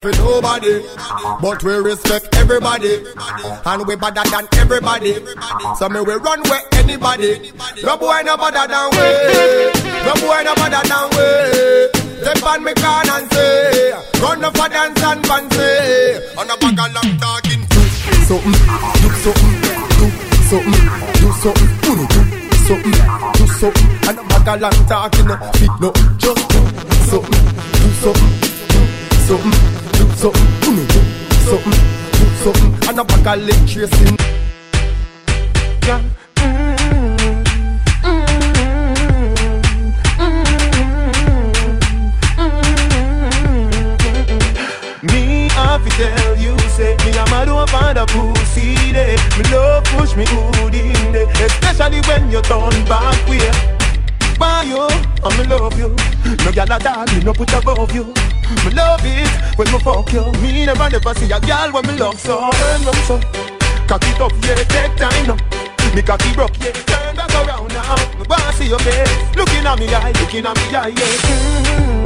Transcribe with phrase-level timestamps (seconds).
[0.00, 0.80] for nobody,
[1.42, 3.02] but we respect everybody,
[3.66, 5.14] and we better than everybody.
[5.74, 7.50] So me we run with anybody.
[7.82, 9.08] No boy no better than we.
[10.06, 11.26] No boy no better than we.
[12.22, 13.90] Step on me can and say,
[14.22, 15.66] run up for dance and fancy.
[16.38, 17.66] On a bag of long talking.
[17.66, 17.82] Do
[18.22, 18.54] something,
[19.02, 19.50] do something,
[19.98, 20.06] do
[20.46, 20.78] something,
[21.18, 21.98] do something, do
[22.70, 22.94] something,
[23.34, 23.88] do something.
[24.06, 25.26] On a bag of long talking.
[25.58, 26.60] Fit no, just do
[27.10, 27.42] something,
[27.74, 28.30] do something,
[28.70, 29.87] do something
[30.18, 34.16] something, mm, do mm, something, mm, do something, and a bag of leg tracing.
[35.86, 36.02] Yeah.
[45.02, 49.16] Me, fi tell you, say me a mad over the pussy day.
[49.38, 53.77] Me love push me good in day, especially when you turn back way.
[54.38, 54.86] By you,
[55.24, 55.88] I'm love you.
[56.44, 58.04] No gyal at all, me no put above you.
[58.64, 60.30] Me love it when me fuck you.
[60.40, 62.38] Me never never see a girl when me love so.
[62.52, 63.18] Turn round so,
[63.88, 65.36] cock it up, yeah, take time now.
[65.94, 67.96] Me cocky broke, yeah, turn back around now.
[68.18, 71.16] Me wanna see your face, looking at me eye, looking at me eye, yeah.
[71.26, 71.98] Mm-hmm.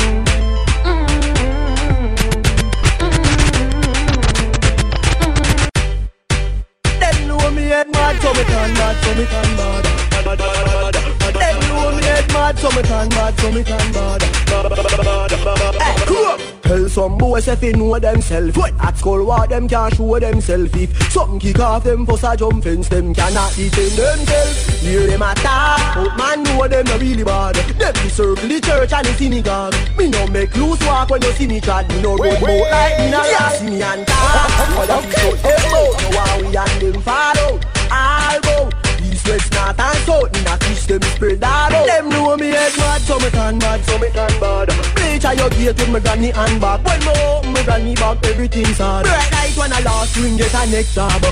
[7.55, 11.12] me head mad, so me turn mad, so me turn mad.
[11.83, 14.23] Know me head mad, so me turn mad, so me turn mad.
[15.83, 16.39] Hey, cool.
[16.63, 18.57] Tell some boys if they know themselves.
[18.57, 18.73] What?
[18.79, 22.63] At school what them can't show themselves If something kick off them for a jump
[22.63, 24.81] fence Them cannot defend themselves.
[24.81, 25.97] Hear them attack.
[25.97, 27.57] But man know them not really bad.
[27.57, 29.75] Them be circle the church and the synagogue.
[29.99, 32.99] Me no make loose walk when you see me chat Me no run more like
[32.99, 33.49] me no yeah.
[33.51, 34.77] see me and talk.
[34.77, 36.29] What the people them out.
[36.29, 37.61] How we and them follow.
[37.91, 38.82] All go
[39.23, 41.87] East, west, north and south In a kiss them spread that out.
[41.87, 44.69] Them know me head mad So me turn mad So me turn bad.
[44.95, 48.25] Bleach a your gate with me granny and back When me open me granny back
[48.27, 51.23] Everything's hard Bright light when a last ring get a next job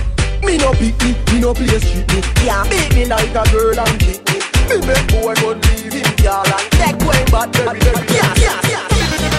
[0.43, 2.21] Me no pick me Me no play street me.
[2.45, 4.39] Yeah, beat me like a girl and kick me.
[4.71, 9.30] Me make boy go leave him girl And take way back Yeah, yeah, yeah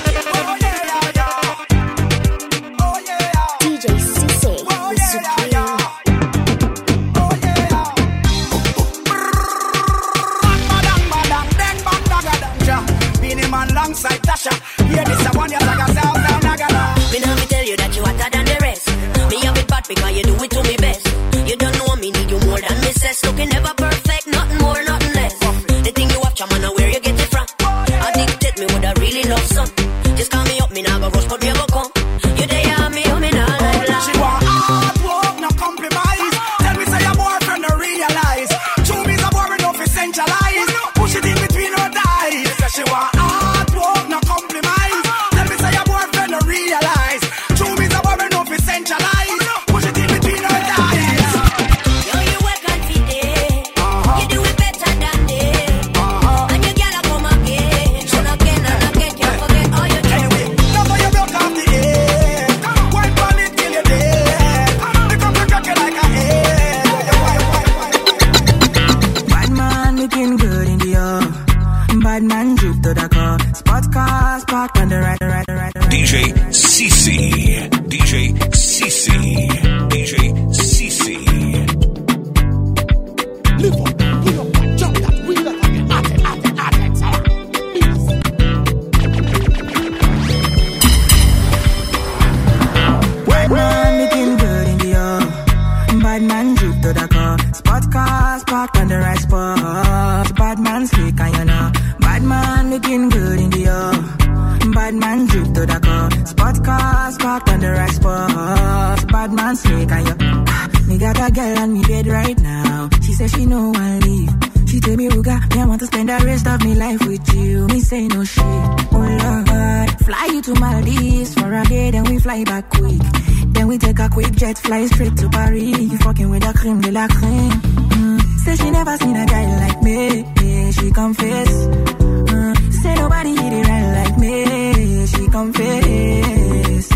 [135.42, 136.88] confess.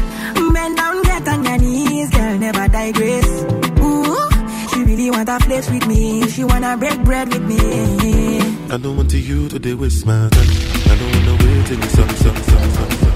[0.54, 3.30] Bend down, get on your knees, girl, never digress.
[3.82, 4.18] Ooh,
[4.70, 8.40] she really want a flex with me, she wanna break bread with me.
[8.74, 10.52] I don't want to you today with my time.
[10.92, 13.16] I don't wanna wait till some, some, some, some, some.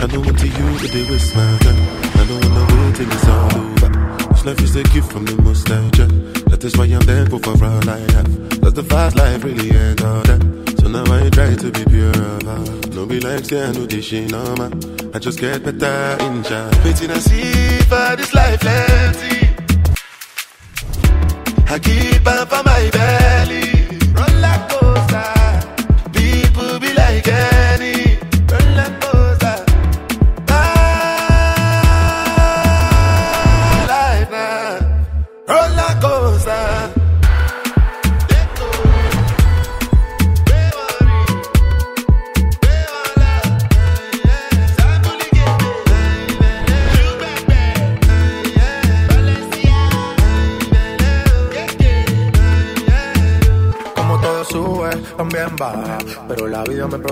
[0.00, 1.82] I don't want to you today waste my time.
[2.20, 3.90] I don't wanna wait till it's all over.
[4.30, 6.27] This life is a gift from the most high.
[6.58, 8.60] That is why I'm thankful for all I have.
[8.60, 10.40] Cause the fast life really ain't all that.
[10.80, 12.94] So now I try to be pure of heart.
[12.96, 14.72] No be like say I know this shit, no man.
[15.14, 16.84] I just get better in charge.
[16.84, 19.22] Waiting and see for this life, let's.
[21.70, 23.77] I keep on for my belly.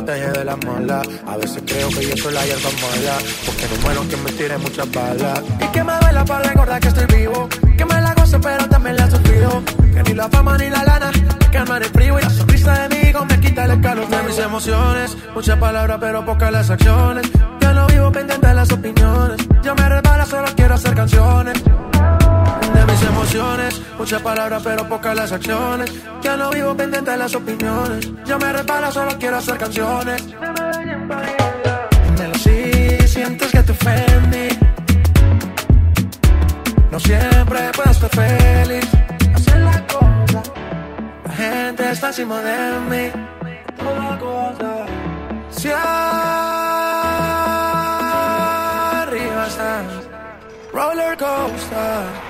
[0.06, 1.08] Protege de las malas.
[1.26, 3.19] A veces creo que yo soy la hierba mala.
[3.44, 5.43] Porque no muero que me tire muchas balas.
[5.61, 7.49] Y que me duela para recordar que estoy vivo.
[7.76, 9.62] Que me la gozo, pero también la sufrido.
[9.94, 11.11] Que ni la fama ni la lana
[11.53, 12.19] calman el frío.
[12.19, 15.17] Y la sonrisa de mi hijo me quita el calor de mis emociones.
[15.35, 17.29] Muchas palabras, pero pocas las acciones.
[17.61, 19.49] Ya no vivo pendiente de las opiniones.
[19.62, 21.62] Yo me resbala, solo quiero hacer canciones
[22.76, 23.82] de mis emociones.
[23.99, 25.93] Muchas palabras, pero pocas las acciones.
[26.23, 28.08] Ya no vivo pendiente de las opiniones.
[28.25, 30.25] Yo me reparo, solo quiero hacer canciones.
[30.26, 30.67] Dímelo
[32.34, 34.49] si sientes que te ofendí.
[36.90, 38.87] No siempre puedo estar feliz.
[39.34, 40.43] Hacer la cosa.
[41.25, 43.11] La gente está encima de mí.
[43.76, 44.87] Toda cosa.
[45.50, 45.76] Si arriba
[49.46, 49.87] estás.
[50.72, 52.25] Roller coaster.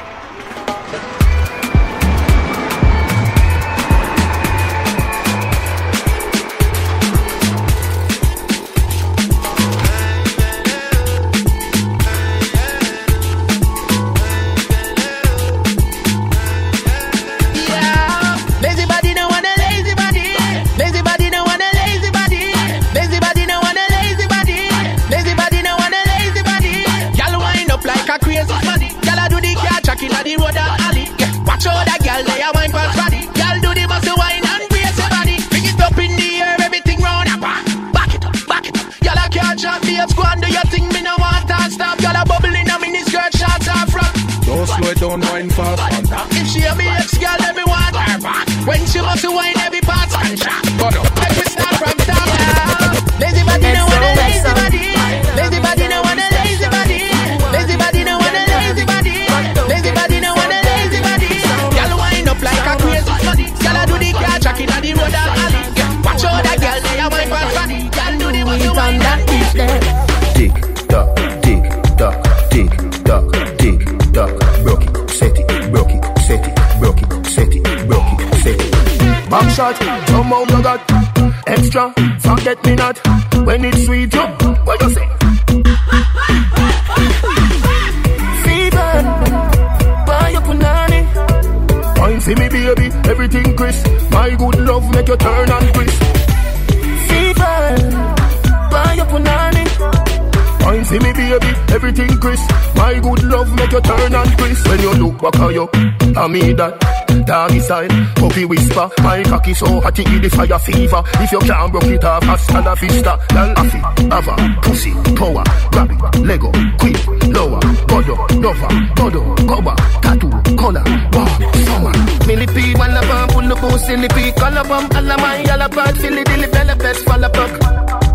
[110.66, 111.02] Fever.
[111.22, 113.18] If you can't broke it off, hasta la vista.
[113.30, 113.80] Afi,
[114.10, 116.98] ava, pussy, power, grab it, Lego, quick,
[117.30, 121.26] lower, godo, lover, godo, cover, tattoo, color, wow,
[121.66, 121.92] summer.
[122.26, 125.96] Millipede, one of them, pull the boost, millipede, color bomb, all of my yellow bug,
[125.96, 127.52] silly dilly, bella best, fall a buck.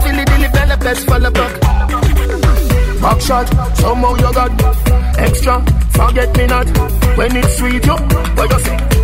[0.02, 1.62] Silly dilly, bella best, fall a buck.
[3.02, 4.52] Back shot, somehow you got
[5.18, 5.64] extra.
[5.92, 6.68] Forget me not
[7.18, 7.86] when it's sweet.
[7.86, 7.96] You,
[8.36, 9.01] what you say?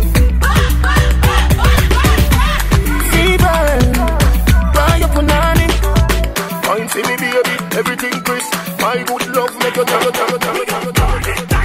[5.08, 5.66] Your punani.
[6.68, 8.52] Wine see me baby, everything crisp.
[8.80, 11.57] My good love make you tell you, tell you, tell you,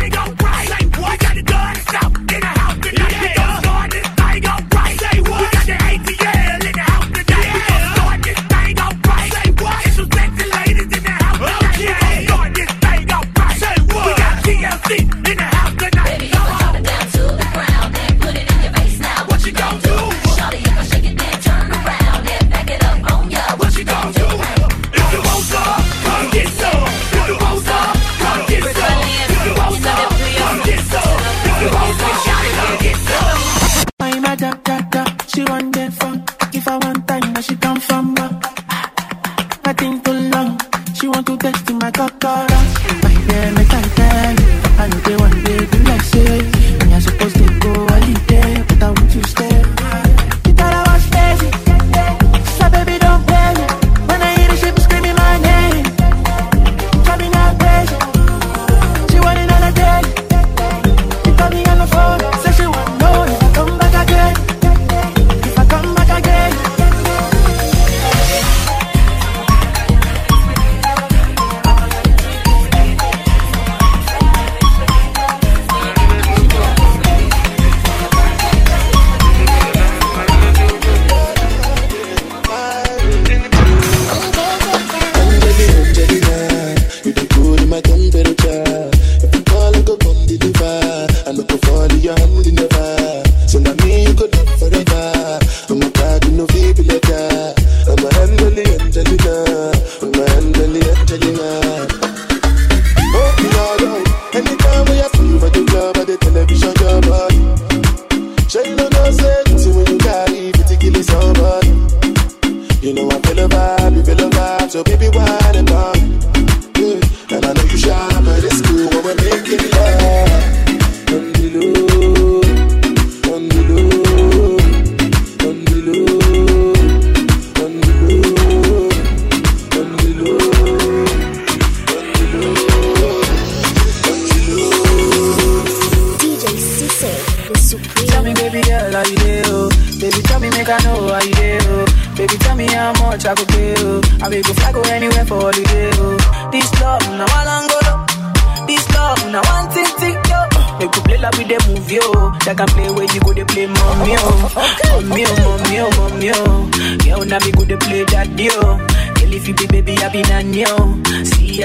[119.15, 120.02] make it last.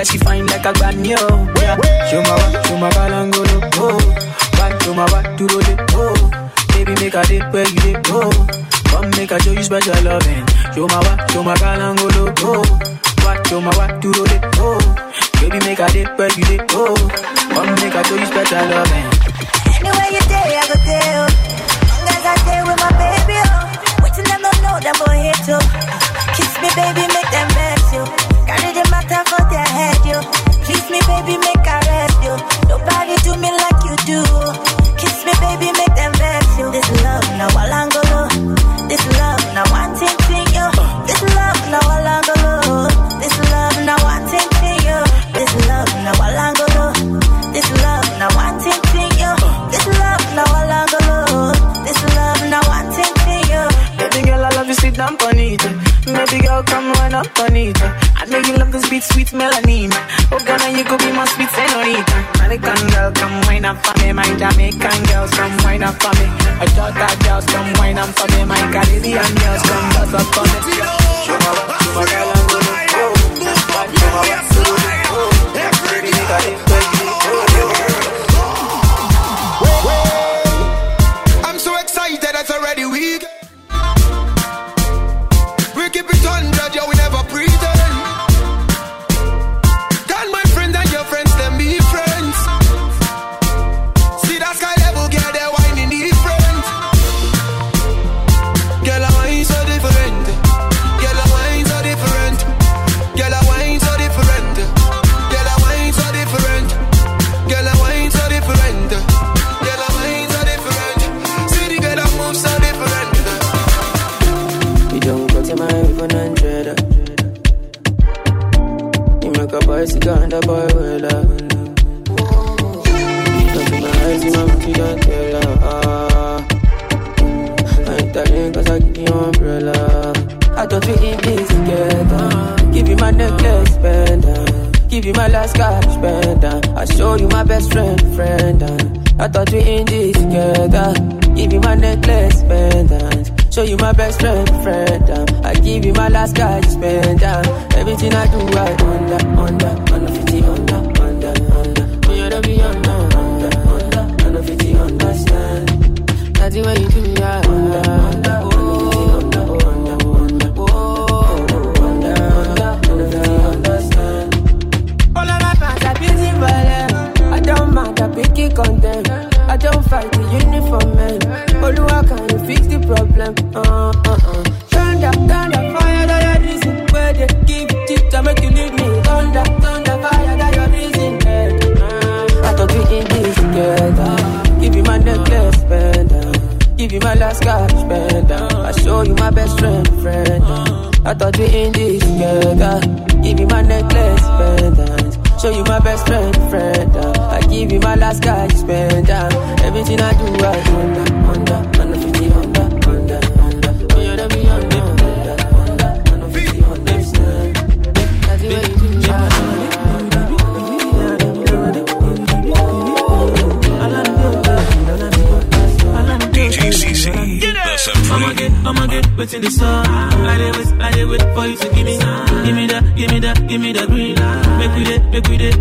[0.09, 1.38] she fine like a brand new.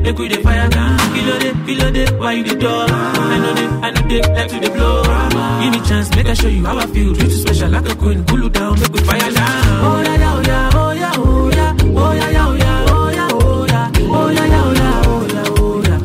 [0.08, 0.98] make we the fire down.
[1.14, 2.86] Kilo it, kilo it, why you the door?
[2.90, 5.04] I know it, I know it, like to the blow.
[5.62, 7.14] Give me chance, make I show you how I feel.
[7.16, 9.64] Treat you special like a queen, pull you down, make we fire down.
[9.88, 13.58] Oh yeah, yeah, oh yeah, oh yeah, oh yeah, oh yeah, yeah, oh yeah, oh
[13.60, 15.18] yeah, oh yeah, oh yeah, yeah, oh
[15.84, 15.98] yeah.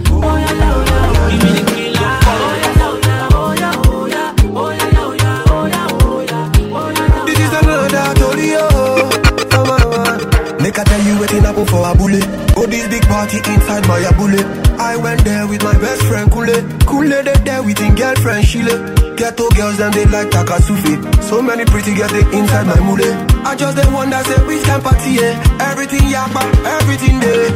[10.62, 13.88] Make I tell you what in apple for a bullet Oh, this big party inside
[13.88, 14.38] my abule.
[14.78, 16.62] I went there with my best friend Kule.
[16.86, 18.78] Kule, they there with his girlfriend Sheila.
[19.16, 20.94] Ghetto girls, them they like Takasufi.
[21.24, 23.02] So many pretty girls, they inside my mule.
[23.42, 25.42] I just the one that said which time party, yeah.
[25.58, 25.70] Eh?
[25.72, 26.42] Everything yapa,
[26.78, 27.50] everything there.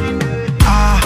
[0.67, 0.99] Ah,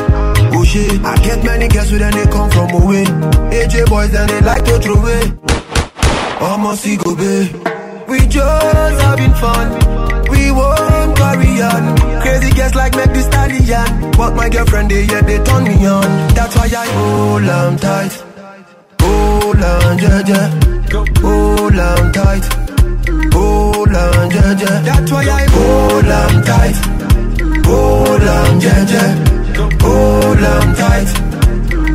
[0.55, 0.99] oh shit.
[1.05, 3.05] I get many girls, so they come from away.
[3.53, 5.29] AJ boys, then they like to throw away.
[6.41, 7.53] Almost go, babe.
[8.09, 9.90] We just having fun.
[10.51, 11.83] We won't carry on.
[12.21, 14.11] Crazy girls like make the stallion.
[14.17, 16.11] But my girlfriend, they yeah, they turn me on.
[16.35, 18.13] That's why I hold on tight.
[19.01, 20.47] Hold on, yeah, yeah.
[21.23, 22.45] Hold on tight.
[23.33, 24.81] Hold on, yeah, yeah.
[24.87, 26.77] That's why I hold on tight.
[27.67, 29.11] Hold on, yeah, yeah.
[29.85, 31.09] Hold on tight.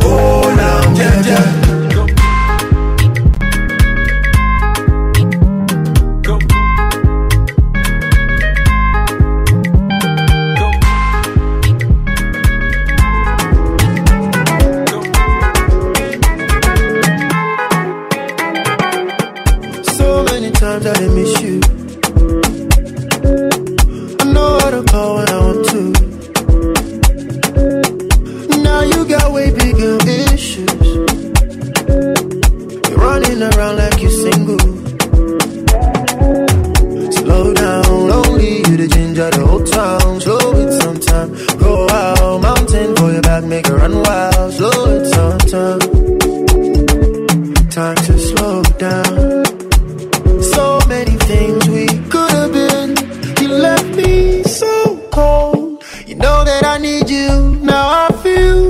[0.03, 1.66] Hold on, yeah, yeah.
[56.47, 57.56] That I need you.
[57.61, 58.66] Now I feel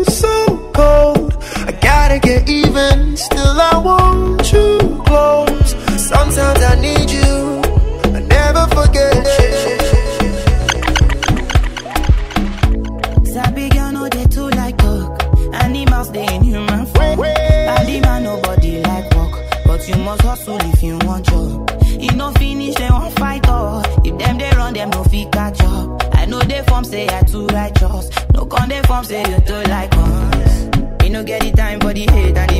[29.06, 30.66] say you too like us.
[31.00, 32.55] Me no get the time for the hate and the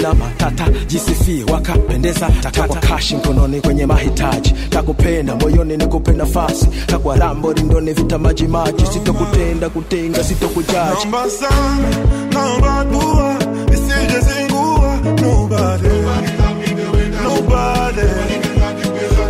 [0.00, 7.52] sina matata jisifie wakapendeza takwa kashi mkononi kwenye mahitaji takupenda moyoni nikupe nafasi takwa rambo
[7.52, 8.46] rindoni vita maji
[8.92, 11.88] sitokutenda kutenga sitokujaji Naomba sana.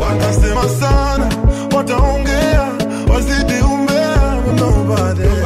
[0.00, 1.28] Watasema sana,
[1.76, 2.68] wataongea,
[3.14, 4.36] wazidi umbea.
[4.58, 5.39] Nobody.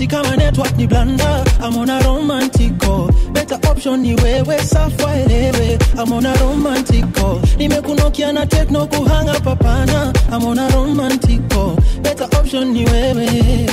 [0.00, 1.44] Baby panda kama network ni blanda.
[1.60, 3.10] I'm on a romantic call.
[3.34, 5.78] Better option ni wewe safa elewe.
[5.98, 7.38] I'm on a romantic call.
[7.58, 10.12] Nimekunokia na techno kuhanga papana.
[10.32, 11.76] I'm on a romantic call.
[12.02, 13.68] Better option ni wewe.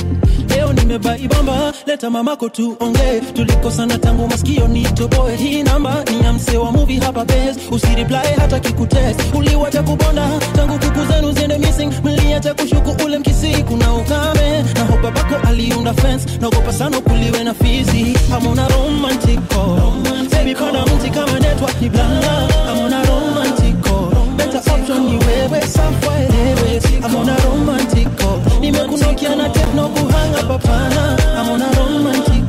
[0.68, 3.20] Leo nimebaibamba, leta mamako tuongee.
[3.34, 5.36] Tulikosana tangu masikio nitoboe.
[5.36, 7.60] Hii namba ni ya msee wa movie hapa base.
[7.70, 9.20] Usireply hata kikutest.
[9.34, 11.90] Uliwacha kubonda tangu kuku zenu ziende missing.
[12.04, 14.62] Mliacha kushuku ule mkisi kuna ukame.
[14.74, 16.38] Na hopa bako aliunda fence.
[16.40, 18.16] Naogopa sana kuliwe na fizi.
[18.30, 20.28] Hamuna on a.
[20.30, 22.48] Baby panda mti kama network ni blanda.
[22.66, 24.36] hamuna on a.
[24.36, 26.80] Better option ni wewe safa elewe.
[27.02, 28.27] hamuna on a romantic call.
[28.72, 31.16] Nimekunokia na techno kuhanga papana.
[31.38, 32.44] I'm on a romantic.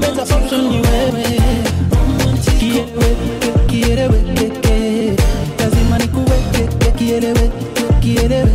[0.00, 1.40] Better option ni wewe.
[2.50, 3.16] Kielewe,
[3.66, 5.16] kielewe.
[5.58, 7.50] Lazima nikuweke, kielewe,
[8.00, 8.50] kielewe,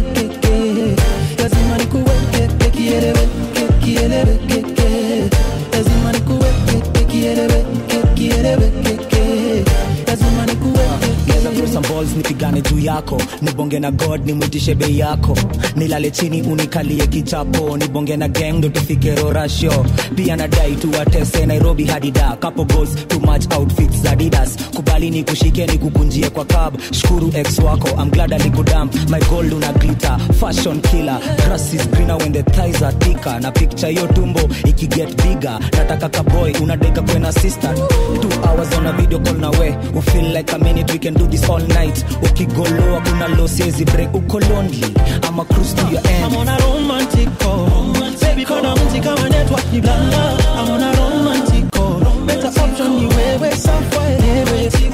[11.97, 13.21] balls nipigane juu yako.
[13.41, 15.37] Nibonge na god nimwitishe bei yako.
[15.75, 17.77] Nilale chini unikalie kichapo.
[17.77, 23.53] Nibonge na gang ndo tufike rorasho pia nadai tuwatese nairobi hadida couple goals too much
[23.53, 24.07] outfits adidas.
[24.07, 24.57] Adidas
[24.97, 29.53] kubali ni kushike ni kukunjie kwa cab shukuru ex wako i'm glad alikudamp my gold
[29.53, 31.19] una glitter fashion killer.
[31.45, 33.39] Grass is greener when the thighs are thicker.
[33.39, 35.59] Na picture hiyo tumbo ikiget bigger.
[35.77, 37.75] Nataka kaboy unadeka kwena sister.
[38.21, 39.69] Two hours on a video call na we.
[39.93, 42.03] We feel like a minute we can do this all night.
[42.23, 44.93] Ukigoloa kuna losezi break uko lonely.
[45.27, 46.25] Ama cruise to your end.
[46.25, 47.93] I'm on a romantic call.
[48.21, 50.37] Baby, kona mti kama network ni blanda.
[50.57, 52.25] I'm on a romantic call.
[52.25, 53.05] Better option ni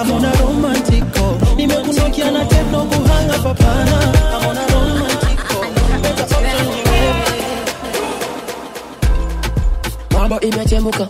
[0.04, 0.12] wewe somewhere.
[0.12, 1.38] I'm on a romantic call.
[1.58, 3.98] Nimekunokia na techno kuhanga papana.
[4.34, 5.70] I'm on a romantic call.
[6.02, 7.13] Better option ni wewe.
[10.12, 11.08] mambo imechemuka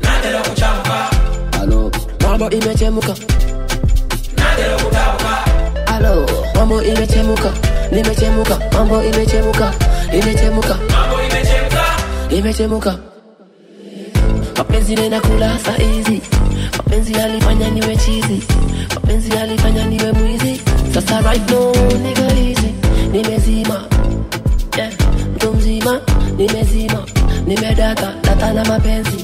[0.00, 1.10] Nataka kuchamka.
[1.58, 1.90] Halo.
[2.22, 3.14] mambo imechemuka
[5.86, 6.26] Halo.
[6.54, 7.52] mambo imechemuka
[7.92, 9.72] nimechemuka mambo imechemuka
[10.12, 10.76] imechemuka
[12.30, 12.98] imechemuka
[14.56, 16.20] mapenzi ninakula saizi
[16.78, 18.42] mapenzi yalifanya niwe chizi
[18.94, 20.60] mapenzi yalifanya niwe mwizi.
[20.94, 22.22] Sasa right now niko
[23.12, 23.84] nimezima.
[24.76, 24.92] Yeah.
[25.34, 26.00] mtu mzima.
[26.36, 27.04] Nimezima.
[27.46, 29.16] Nimedata data na mapenzi.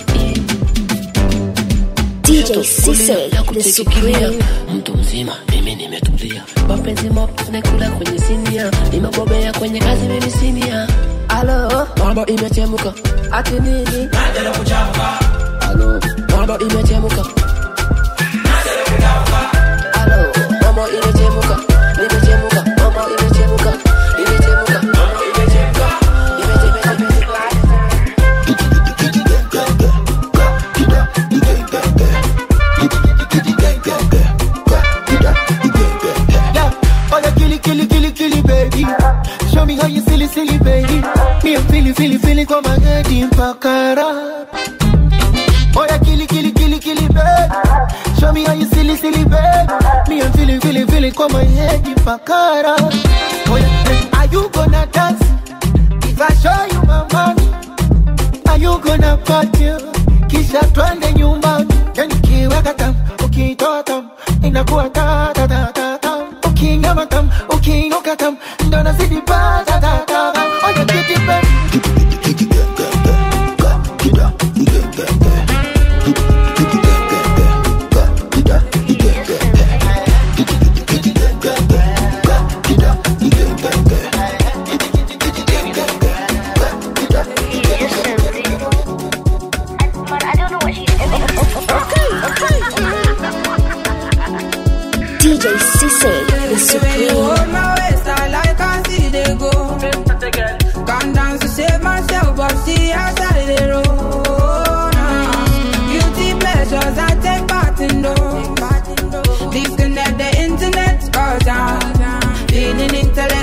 [2.22, 4.38] DJ Cisse, the supreme.
[4.74, 6.42] mtu mzima mimi nimetulia.
[6.68, 10.88] Mapenzi map nakula kwenye sinia nimebobea kwenye kazi mimi sinia
[11.28, 11.88] alo?
[11.98, 12.92] Mambo imechemuka
[13.32, 14.08] ati nini
[15.74, 17.22] alo mambo imechemuka
[20.00, 20.20] alo
[20.62, 21.56] mambo imechemuka
[21.96, 23.70] nimechemuka mambo imechemuka
[24.18, 25.88] imechemuka mambo imechemuka
[36.54, 36.70] yeah,
[37.36, 38.84] killy, killy, killy, killy, baby.
[39.52, 41.00] Show me how you silly, silly, baby.
[41.44, 44.73] Me, I'm feeling, feeling, feeling, come my head in pakara.
[45.76, 48.18] Oh yeah, kill it, kill it, babe.
[48.18, 49.68] Show me how you silly, silly, babe.
[50.08, 52.76] Me, I'm feeling, feeling, feeling, come my head in pakara.
[53.48, 55.20] Oh yeah, are you gonna dance?
[56.06, 57.46] If I show you my money,
[58.48, 59.70] are you gonna party?
[60.28, 64.10] Kisha twende nyumbani, yani kiweka tam, ukitoa tam,
[64.42, 66.34] inakuwa ta ta ta ta tam.
[66.44, 70.32] Ukinyama tam, ukinuka tam, ndo nazidi pa ta ta ta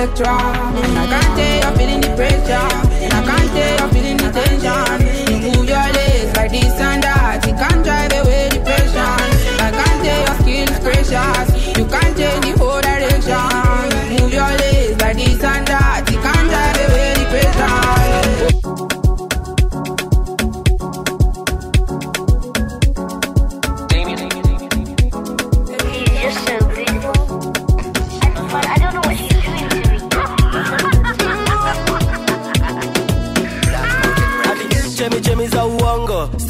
[0.03, 2.90] And I can't tell you're feeling the pressure.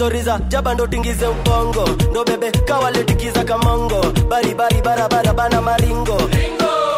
[0.01, 4.01] Stori jaba ndo tingize ubongo ndo bebe kawaletikiza kamongo.
[4.29, 6.17] Baribari barabara bana maringo.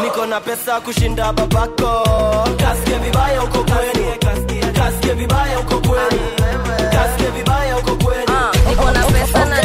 [0.03, 2.03] Niko na pesa kushinda babako.
[2.57, 4.15] Kasike vibaya uko kwenu.
[4.73, 6.21] Kasike vibaya uko kwenu.
[6.91, 8.23] Kasike vibaya uko kwenu.
[8.69, 9.57] Niko na pesa na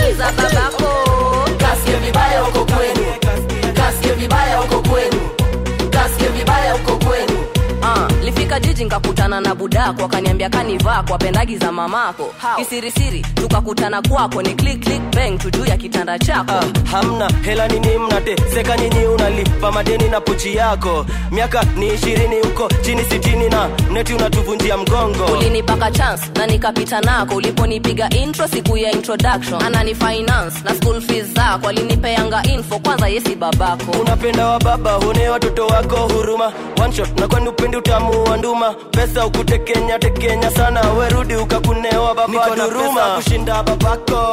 [8.58, 12.34] Lifika jiji nkakutana na budako akaniambia kanivako apendagi za mamako.
[12.56, 16.52] Kisirisiri tukakutana kwako ni click click bang tu juu ya kitanda chako.
[16.52, 21.06] Ah, hamna hela nini mnate seka nyinyi unalipa madeni na pochi yako?
[21.30, 25.24] Miaka ni ishirini huko chini sitini na mneti unatuvunjia mgongo.
[25.24, 29.62] Ulinipaka chance na nikapita nako uliponipiga intro siku ya introduction.
[29.62, 33.98] Anani finance na school fees zako alinipeanga info kwanza yesi babako.
[34.00, 36.52] Unapenda wa baba hune watoto wako huruma.
[36.84, 40.80] One shot na kwani upendi utamu huduma pesa ukutekenya tekenya sana.
[40.92, 44.32] Werudi ukakunewa babanuruma kushinda babako.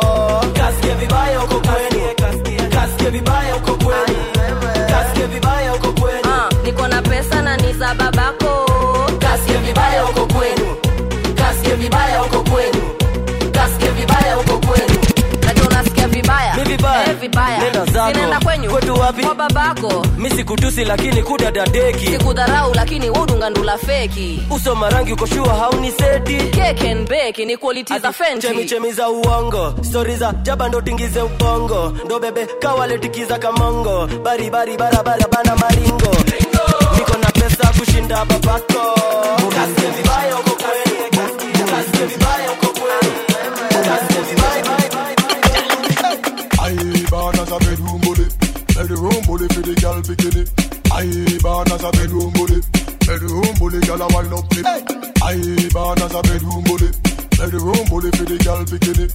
[0.54, 2.16] Kasikie vibaya uko kwenu
[2.72, 4.18] kasikie vibaya uko kwenu
[4.90, 8.66] kasikie vibaya uko kwenu uh, ah, niko na pesa na ni za babako.
[9.20, 10.76] Kasikie vibaya uko kwenu
[11.36, 12.35] kasikie vibaya uko
[16.70, 17.10] vibaya?
[17.10, 18.12] Eh, vibaya Nenda zako.
[18.14, 19.24] sinaenda kwenyu Kwetu wapi?
[19.24, 25.92] kwa babako mimi sikutusi lakini kudadadeki sikudharau lakini wudungandula feki uso marangi uko shua hauni
[25.92, 30.68] seti Cake and bake ni quality za fenty chemi chemi za uongo stories za jaba
[30.70, 36.16] ndo tingize ubongo ndo bebe kawaletikiza kamongo baribari barabara bana maringo
[36.98, 38.96] niko na pesa kushinda babako
[39.56, 41.10] Kasikie vibaya uko kwenu.
[41.72, 43.12] Kasikie vibaya uko kwenu.
[43.70, 45.15] Kasikie vibaya.
[46.06, 46.74] I
[47.10, 48.28] born as a bedroom bully,
[48.74, 50.46] bedroom bully for the girl bikini.
[50.94, 51.10] I
[51.42, 52.62] born as a bedroom bully,
[53.06, 54.62] bedroom bully girl a wind up me.
[55.26, 55.38] I
[55.74, 56.90] born as a bedroom bully,
[57.38, 59.06] bedroom bully for the girl bikini.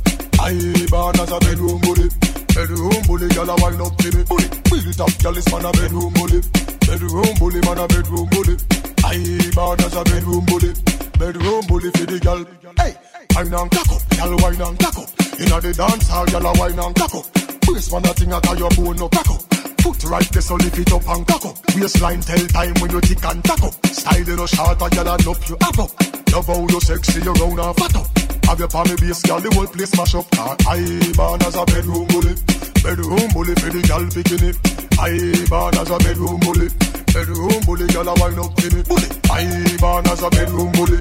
[0.42, 0.55] I
[0.90, 2.07] born as a bedroom bully,
[2.55, 4.11] bedroom bully girl a wind up me.
[4.26, 6.40] Bully, built up girl is man a bedroom bully,
[6.87, 8.55] bedroom bully man a bedroom bully.
[9.07, 9.18] I
[9.55, 10.74] born as a bedroom bully,
[11.18, 12.42] bedroom bully for the girl.
[12.83, 12.98] Hey,
[13.38, 15.30] wine and cock up, girl wine and cock up.
[15.40, 17.24] Inna the dance hall, girl a wine and cock up.
[17.64, 19.40] Brace man a thing a your bone no up.
[19.81, 21.57] Foot right there so lift it up and cock up.
[21.72, 23.64] Waistline tell time when you tick and tack.
[23.88, 25.79] Style you no short a girl and up you up.
[26.31, 28.07] Love how you sexy, you round and fat up.
[28.53, 30.29] Have your palmy base, girl, the whole place mash up.
[30.37, 30.85] I
[31.16, 32.35] born as a bedroom bully,
[32.85, 34.53] bedroom bully for the girl bikini.
[35.00, 35.16] I
[35.48, 36.68] born as a bedroom bully,
[37.16, 38.85] bedroom bully, girl a wine up to me.
[38.85, 39.48] Bully, I
[39.81, 41.00] born as a bedroom bully,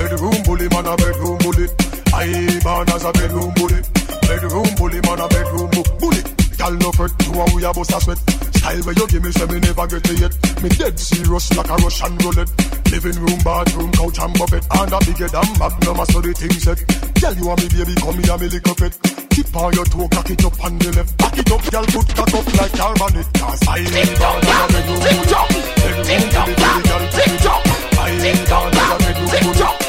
[0.00, 1.66] bedroom bully, man a bedroom bully.
[2.12, 3.80] I born as a bedroom bully,
[4.24, 6.22] bedroom bully, man a bedroom bu- bully.
[6.56, 8.18] Girl no fret, you and we a bust a sweat.
[8.56, 10.34] Style where you give me, say me never get it yet.
[10.62, 12.52] Me dead serious like a Russian roulette.
[12.92, 14.64] Living room, bathroom, couch and buffet.
[14.72, 16.80] And a bigger than magnum, I saw the thing set.
[17.16, 18.92] Tell you and me baby, come here, me little pet.
[19.30, 21.16] Tip on your toe, cock it up on the left.
[21.16, 23.30] Back it up, girl, put cock up like carbonate.
[23.40, 25.60] Cause I ain't down as a bedroom bully.
[25.80, 27.62] Bedroom bully, for the girl, tick tock.
[27.96, 29.79] I ain't down as a bedroom bully.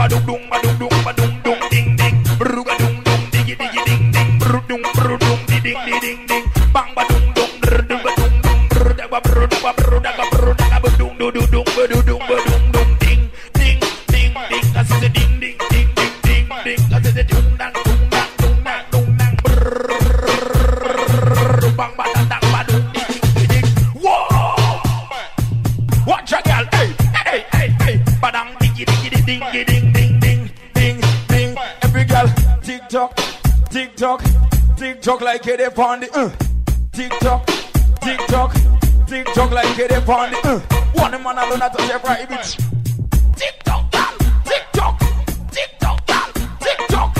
[0.00, 0.30] Watch
[34.00, 34.24] tock,
[34.78, 36.30] tick tock like it upon the uh.
[36.90, 37.46] Tick tock,
[38.00, 38.54] tick tock,
[39.06, 40.58] tick tock like it upon the uh.
[40.94, 42.56] One man alone at touch every bitch.
[43.36, 44.98] Tick tock, girl, tick tock,
[45.50, 47.14] tick tock, tick tock,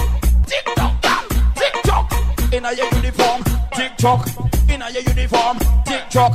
[0.46, 2.54] tick tock, tick tock.
[2.54, 4.26] In a your uniform, tick tock.
[4.70, 6.32] In a your uniform, tick tock.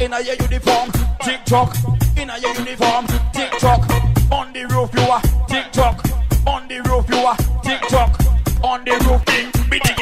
[0.00, 0.92] In a your uniform,
[1.24, 1.76] tick tock.
[2.16, 3.82] In a your uniform, tick tock.
[4.30, 6.04] On the roof you are tick tock.
[6.46, 8.16] On the roof you are tick tock.
[8.62, 9.98] On the roof, be ding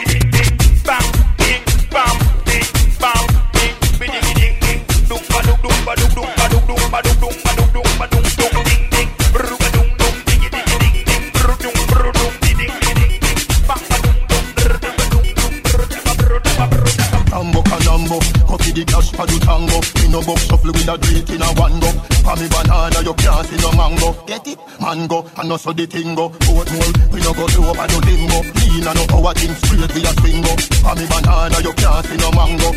[24.78, 24.82] the.
[24.82, 25.22] Me one go.
[25.22, 25.36] For me banana, you can't see no mango.
[25.36, 25.36] Get it?
[25.36, 26.28] Mango, and also the tingo.
[26.28, 28.38] Boat mold, we no go up and no limbo.
[28.42, 30.52] Lean and no power thing straight with a swingo.
[30.82, 32.70] For me banana, you can't see no mango.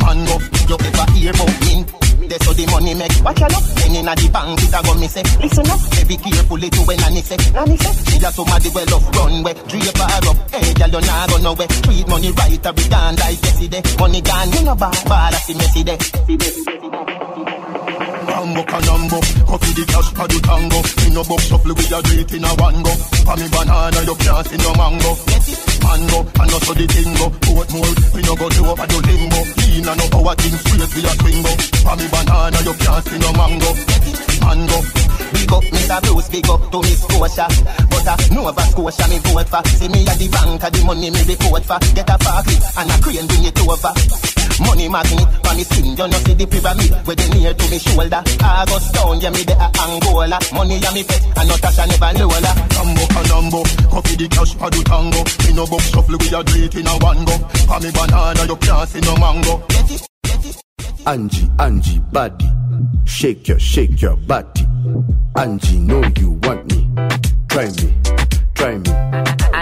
[0.00, 0.36] Mango,
[0.68, 1.92] you ever hear about mint?
[2.26, 3.14] That's how the money make.
[3.22, 5.22] Watch out, then inna the bank it a go me say.
[5.38, 7.38] Listen up, be careful it when nanny say.
[7.52, 9.54] Nanny say, she a somebody well off runway.
[9.70, 11.68] Drape her up, hey girl you nah go nowhere.
[11.86, 13.82] Treat money right, a be gone like yesterday.
[13.98, 15.98] Money gone, you know bad, bad as the messy day.
[18.36, 19.16] Rambo canambo,
[19.48, 20.84] coffee the cash for the tango.
[21.00, 22.92] Me no box shuffle with a drink in a one go.
[23.24, 25.10] For me banana, you can't see no mango.
[25.80, 27.32] Mango, and also the tingo.
[27.32, 29.40] Boat mold, we no go to up and do limbo.
[29.40, 31.52] Lean and no power thing straight with a swingo.
[31.80, 33.70] For me banana, you can't see no mango.
[34.44, 34.78] Mango.
[35.32, 35.98] Big up Mr.
[36.04, 37.48] Bruce, big up to Miss Scotia.
[37.88, 39.64] But uh, Nova Scotia me vote for.
[39.80, 41.80] See me at the bank, at the money me report for.
[41.96, 43.96] Get a party and a crane bring it over.
[44.60, 47.78] Money magnet for me skin, you know see the pyramid where they near to me
[47.78, 48.22] shoulder.
[48.42, 50.38] August down, yeah me the a Angola.
[50.54, 52.52] Money yeah me pet, and Natasha never lola.
[52.70, 53.60] Tambo canambo,
[53.90, 55.20] coffee the cash for the tango.
[55.46, 57.36] Me no box shuffle with a drink in a one go.
[57.66, 59.62] For me banana, you can't see no mango.
[61.06, 62.50] Angie, Angie, body.
[63.04, 64.66] Shake your, shake your body.
[65.36, 66.88] Angie, know you want me.
[67.48, 67.94] Try me,
[68.54, 69.05] try me.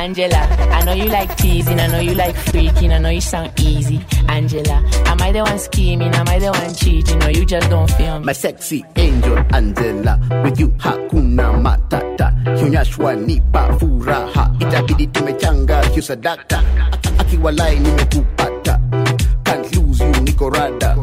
[0.05, 0.37] Angela,
[0.71, 4.05] I know you like teasing, I know you like freaking, I know you sound easy.
[4.29, 6.13] Angela, am I the one scheming?
[6.15, 7.23] Am I the one cheating?
[7.25, 8.27] Or you just don't feel me?
[8.27, 12.35] My sexy angel Angela, with you hakuna matata.
[12.61, 16.63] Hunyashwa nipa furaha, itabidi tumechanga kiusadaka.
[17.19, 18.79] Akiwalai nimekupata,
[19.45, 20.97] can't lose you niko rada.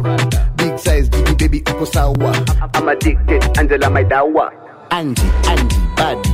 [0.57, 2.31] Big size jiji baby uko sawa.
[2.75, 4.51] I'm addicted, Angela my dawa.
[4.91, 6.29] Angie, Angie, body,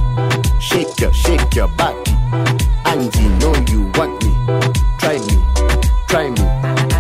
[0.60, 2.07] shake your, shake your body.
[2.86, 4.32] Angie, know you want me,
[5.00, 5.38] try me,
[6.08, 6.42] try me.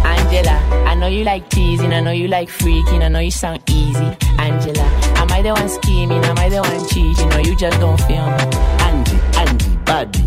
[0.05, 3.61] Angela, I know you like teasing, I know you like freaking, I know you sound
[3.69, 4.15] easy.
[4.39, 4.83] Angela,
[5.17, 6.23] am I the one scheming?
[6.23, 7.31] Am I the one cheating?
[7.33, 8.43] Or you just don't feel me?
[8.87, 10.23] Angie, Angie, body,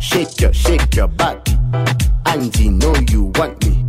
[0.00, 1.52] shake your, shake your body.
[2.26, 3.84] Angie, know you want me,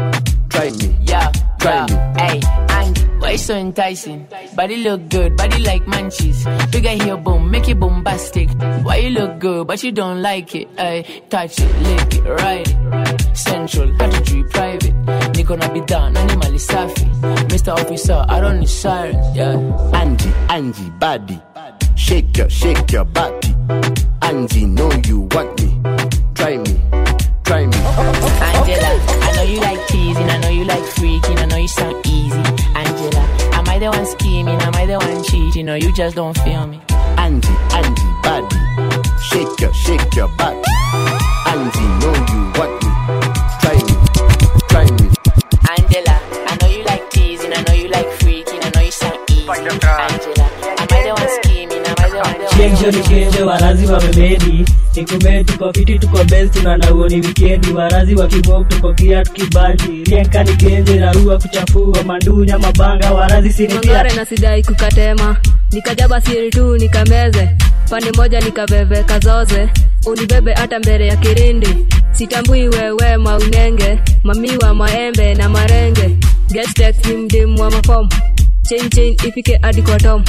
[0.50, 1.86] try me, Yeah, try yeah.
[1.86, 2.22] me.
[2.22, 4.28] Hey, Angie, why so enticing?
[4.56, 6.46] Body look good, body like munchies.
[6.72, 8.50] Bigger heel boom, make it bombastic.
[8.84, 10.68] Why you look good, but you don't like it?
[10.78, 13.38] I touch it, lick it, ride it.
[13.38, 14.94] Central, how to treat private.
[15.34, 17.06] Niko na bidhaa, animal safi.
[17.50, 17.74] Mr.
[17.74, 19.58] Officer, I don't need sirens, yeah.
[19.94, 21.40] Angie, Angie, body,
[21.96, 23.56] shake your, shake your body.
[24.22, 25.75] Angie, know you want me,
[29.48, 32.38] you like teasing, I know you like freaking, I know you sound easy.
[32.76, 34.60] Angela, am I the one scheming?
[34.62, 35.70] Am I the one cheating?
[35.70, 36.82] Or you just don't feel me?
[37.18, 38.58] Angie, Angie, body,
[39.30, 40.62] shake your, shake your body.
[41.48, 42.90] Angie, know you want me,
[43.62, 43.96] try me,
[44.70, 45.08] try me.
[45.74, 46.16] Angela,
[46.50, 49.50] I know you like teasing, I know you like freaking, I know you sound easy.
[49.50, 50.48] Angela,
[52.70, 57.72] the ni kesho, ni wa wamemedi Nikume tuko fiti tuko best tunanauo ni wikendi.
[57.74, 64.14] Warazi wakimok tuko kia tukibandi Rienka ni kenje narua kuchafua Mandunya mabanga warazi sini ngore
[64.16, 65.38] na sidai kukatema.
[65.72, 67.50] Nikajaba siri tu nikameze.
[67.90, 69.70] Pande moja nikabebe kazoze.
[70.06, 71.86] Unibebe hata mbele ya kirindi.
[72.12, 74.00] Sitambui wewe maunenge.
[74.24, 76.18] Mamiwa maembe na marenge.
[76.52, 78.10] Gestex ni mdimu wa mafom
[78.70, 80.24] chain chain ifike hadi kwa tom.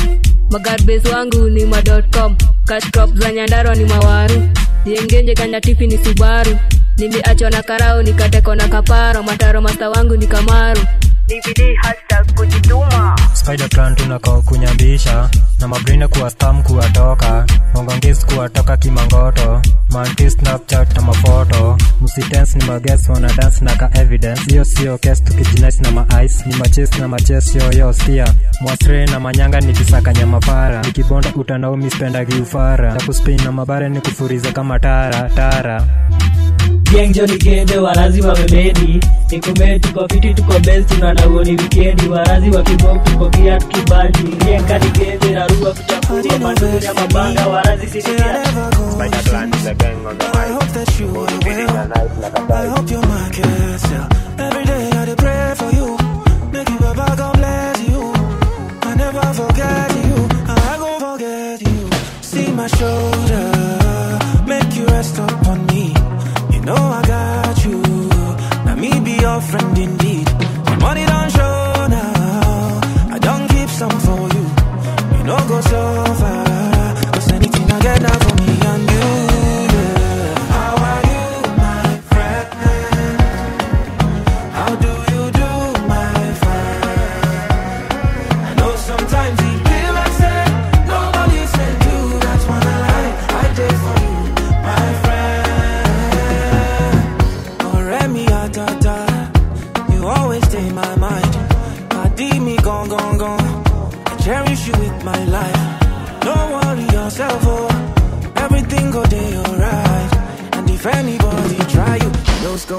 [0.50, 4.42] Magarbes wangu ni ma.com Cash za nyandarwa ni mawaru.
[4.86, 6.56] Yengenje kanyatifi ni subaru.
[6.98, 9.22] Nimeachwa na karao nikatekwa na kaparo.
[9.22, 10.80] Mataro masta wangu ni kamaru
[11.28, 13.16] DVD hashtag kujituma.
[13.34, 19.62] Spider plan tunako kunyambisha na mabrine kuwa stam kuwatoka mongongis kuwatoka kimangoto.
[19.90, 24.42] Manti snapchat na mafoto musitens ni mages wana dance na ka evidence.
[24.50, 29.60] Hiyo sio kes tukijinais na maice ni maches na maches yoyo stia mwasre na manyanga
[29.60, 35.30] ni kisaka nyamapara nikibonda utandaumi spendagi giufara na kuspin na mabare ni kufuriza kama tara
[35.30, 35.84] tara
[36.90, 43.04] Genjo ni genjo, warazi wamemedi Nikume tuko fiti tuko best tunanauo ni wikendi Warazi wakimok
[43.04, 48.46] tuko kia tukibandi Rienka ni genje na rua kuchafua Mandunya mabanga warazi sisi ya
[48.92, 50.36] Spider Clan is a gang on the mic.
[50.36, 51.92] I hope that you are well.
[52.52, 54.06] I hope you're my castle.
[54.38, 55.98] Every day I pray for you.
[56.52, 58.12] Make you Baba God bless you.
[58.82, 60.28] I never forget you.
[60.48, 61.90] I go forget you.
[62.22, 63.15] See my shoulder.
[75.76, 76.05] Know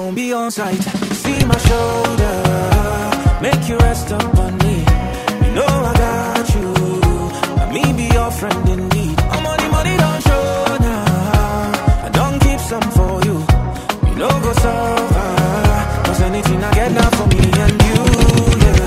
[0.08, 0.82] gon' be on sight.
[1.24, 2.36] See my shoulder,
[3.41, 4.76] make you rest up on me.
[5.43, 6.68] You know I got you.
[7.60, 9.20] Let me be your friend indeed.
[9.20, 12.08] I'm oh, money, money don't show now.
[12.08, 13.38] I don't keep some for you.
[14.08, 14.74] You know go so
[15.14, 16.05] far.
[16.05, 17.99] Cause anything I get now for me and you,
[18.64, 18.86] yeah.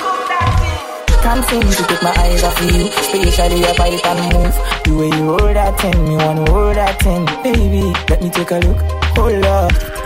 [1.25, 5.11] Can't seem to take my eyes off you Especially your bite and move The way
[5.19, 8.81] you hold that thing Me wanna hold that thing Baby, let me take a look
[9.15, 10.00] Hold up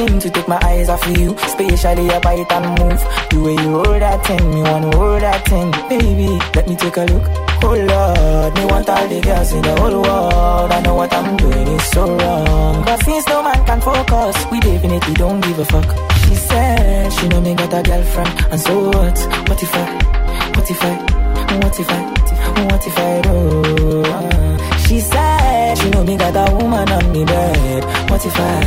[0.00, 3.00] To take my eyes off of you, especially your bite and move.
[3.28, 6.40] The way you hold that thing, me wanna hold that thing, baby.
[6.54, 7.28] Let me take a look.
[7.62, 10.72] Oh Lord, me want all the girls in the whole world.
[10.72, 12.82] I know what I'm doing is so wrong.
[12.82, 15.88] But since no man can focus, we definitely don't give a fuck.
[16.24, 19.18] She said she know me got a girlfriend, and so what?
[19.48, 19.84] What if I?
[20.56, 20.94] What if I?
[21.60, 22.00] What if I?
[22.72, 24.69] What if I do?
[24.90, 27.84] She said she know me got a woman on me bed.
[28.10, 28.58] What if I?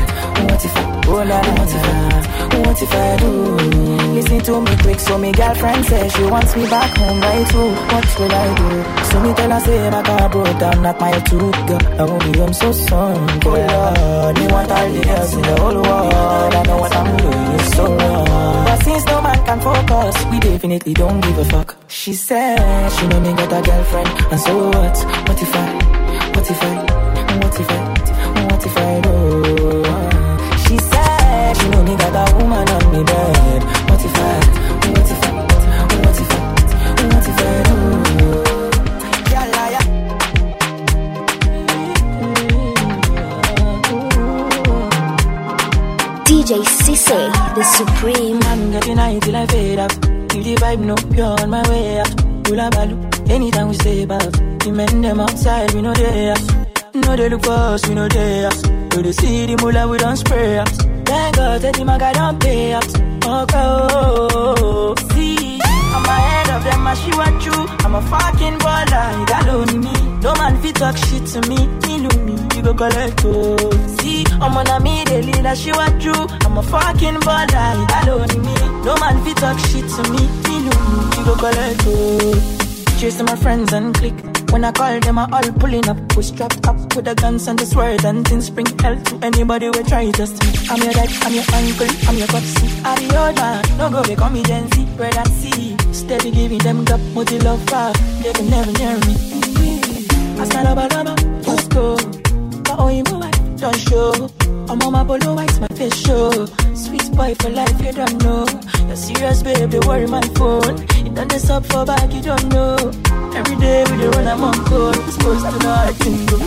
[0.47, 1.01] What if I?
[1.05, 2.59] Oh la what if I?
[2.63, 3.32] What if I do?
[4.15, 7.71] Listen to me quick, so me girlfriend says she wants me back home right too.
[7.91, 8.69] What will I do?
[9.09, 11.84] So me tell her say my car broke down, not my tooth, girl.
[11.99, 13.17] I won't be home so soon.
[13.43, 16.53] Oh Lord, me want all the girls in the whole world.
[16.55, 18.63] I know what I'm doing is so wrong.
[18.63, 21.76] But since no man can focus, we definitely don't give a fuck.
[21.89, 24.97] She said she know me got a girlfriend, and so what?
[25.28, 26.03] What if I?
[26.43, 26.75] What if I?
[27.39, 27.73] What if I?
[28.43, 29.15] What if I do?
[30.63, 33.63] She said she know me got a woman on me bed.
[33.87, 34.43] What if I?
[34.91, 35.31] What if I?
[36.03, 36.39] What if I?
[37.07, 37.79] What if I oh.
[38.19, 38.27] do?
[39.31, 39.85] Yeah, yeah, yeah.
[46.25, 47.19] DJ Sisse,
[47.55, 48.43] the supreme.
[48.43, 49.93] I'm getting high till I fade up.
[49.93, 52.22] Feel the vibe, no pure on my way up.
[52.43, 54.31] Balu, anytime we say about.
[54.59, 56.39] The men them outside, we know they up.
[56.93, 58.53] No they look us, we know they up.
[58.89, 60.67] Do they see the mula, we don't spray up.
[60.69, 62.83] Thank God that the maga don't pay up.
[62.83, 67.53] Okay, oh, see, I'm ahead of them, I she what you.
[67.85, 69.93] I'm a fucking baller, you got only me.
[70.21, 73.57] No man fit talk shit to me, me look me, you go collect oh.
[73.99, 76.13] See, I'm on a me, they lead she what you.
[76.13, 78.55] I'm a fucking baller, you got only me.
[78.85, 82.34] No man fit talk shit to me, me look me, go.
[82.99, 84.13] Chasing my friends and click.
[84.51, 85.97] When I call them, I all pulling up.
[86.15, 89.69] We strapped up with the guns and the sword and things bring hell to anybody
[89.69, 90.67] we try test me.
[90.69, 92.69] I'm your dad, I'm your uncle, I'm your cousin.
[92.86, 95.78] I'm the old man, no go become me Gen Z, and see.
[95.91, 97.93] Steady giving them gap, multi love far.
[98.21, 99.15] They can never near me.
[100.39, 101.95] I up, up, up, let's go.
[102.63, 103.42] But oh, you what?
[103.64, 104.11] Don't show.
[104.68, 106.30] I'm on my polo white, my face show.
[106.36, 106.45] Oh.
[106.76, 108.45] Sweet boy for life, you don't know.
[108.88, 110.84] You're serious, babe, they worry my phone.
[110.99, 112.76] You done this up for back, you don't know.
[113.39, 114.59] Every day we dey run, I'm on.
[114.70, 116.38] We're supposed to know how things go.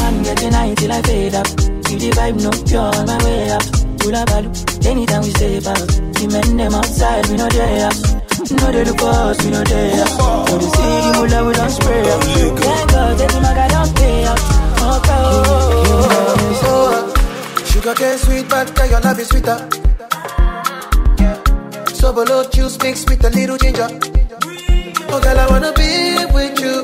[0.00, 1.46] Man, getting high till I fade up.
[1.46, 3.64] See the vibe, no pure my way up.
[4.00, 4.48] Hula balu,
[4.88, 5.76] anytime we stay about.
[5.76, 7.96] The men them outside, we know they up.
[8.48, 10.08] No, they look us, we know they up.
[10.48, 12.22] So they the mula, we don't spray up.
[12.64, 14.63] Thank God, that the maga don't pay up.
[14.84, 15.24] Okay,
[16.60, 17.12] So,
[17.64, 19.58] sugar cane sweet, but girl, your love is sweeter.
[21.94, 23.88] So below juice mixed with a little ginger.
[25.08, 26.82] Oh, girl, I wanna be with you,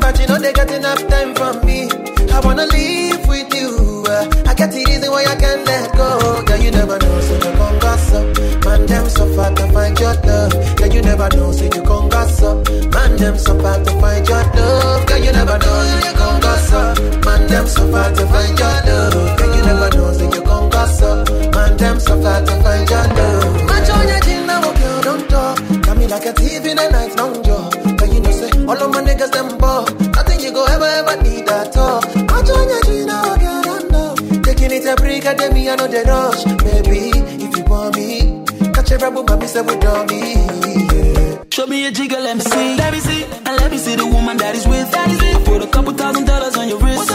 [0.00, 1.88] but you know they got enough time from me.
[2.32, 4.04] I wanna live with you.
[4.06, 6.42] uh, I get the reason why I can't let go.
[6.44, 8.64] Girl, you never know, so you gon' gossip.
[8.64, 10.76] Man, them so far to find your love.
[10.76, 12.56] Girl, you never know, so you gon' gossip.
[12.92, 15.06] Man, them so far to find your love.
[15.06, 17.24] Girl, you never know, so you gon' gossip.
[17.48, 19.38] Them so far to find your love.
[19.38, 21.28] Girl, you never know, so you gon' gossip.
[21.54, 23.66] Man, them so far to find your love.
[23.66, 25.56] Match on your chin now, girl, don't talk.
[25.82, 27.70] Got me like a thief in the night, long jaw.
[27.70, 29.84] Girl, you know, say, all of my niggas, them ball.
[30.16, 32.00] Nothing you go ever, ever need at all.
[32.02, 34.14] Match on your chin now, girl, don't know.
[34.42, 36.44] Taking it a break, I tell me I know the rush.
[36.44, 37.10] Baby,
[37.44, 41.38] if you want me, catch a rebel, mommy, say we don't me.
[41.50, 42.76] Show me a jiggle, let me see.
[42.76, 43.24] Let me see.
[43.24, 44.90] And let me see the woman that is with.
[44.92, 45.44] That is with.
[45.44, 47.10] Put a couple thousand dollars on your wrist.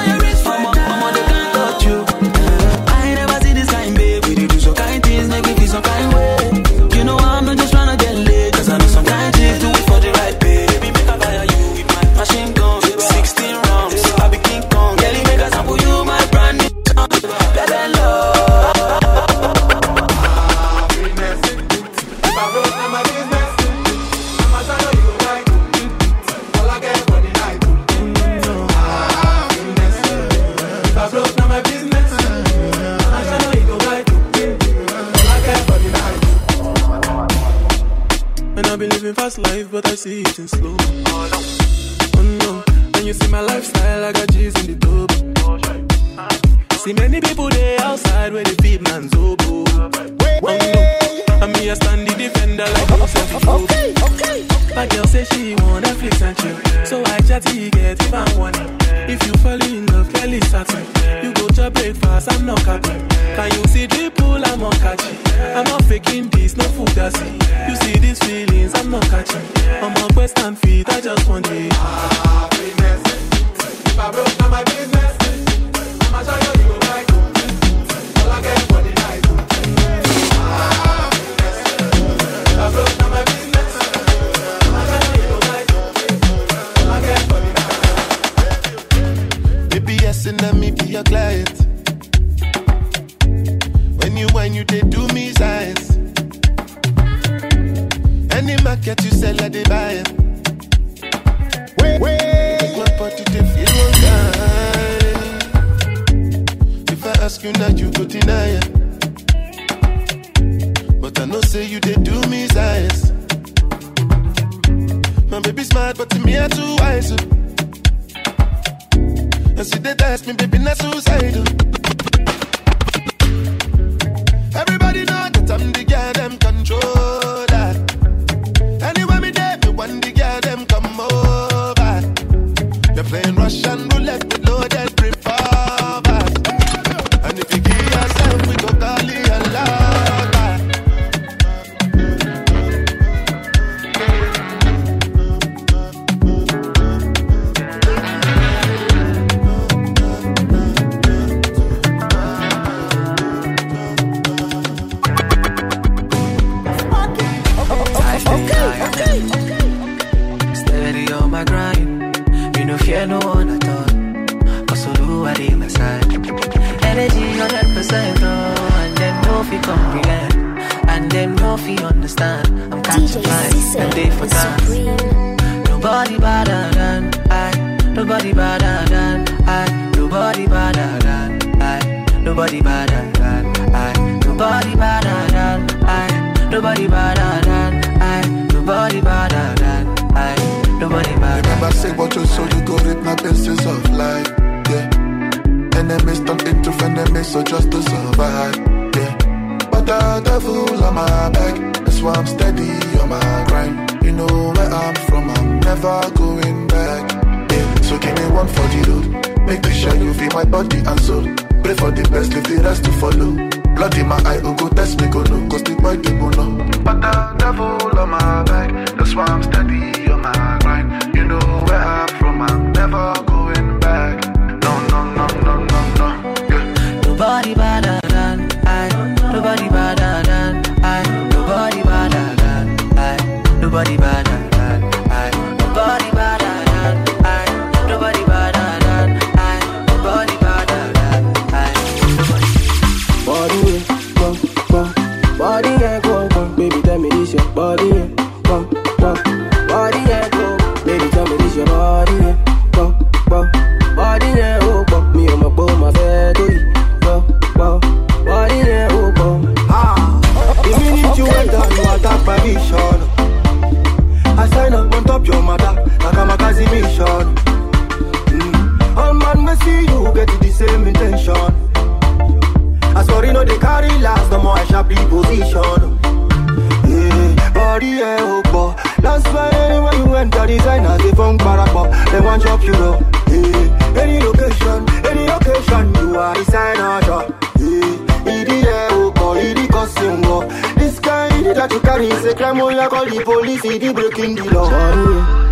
[292.03, 294.69] is a crime, call the police, breaking the law.
[294.69, 295.03] Body,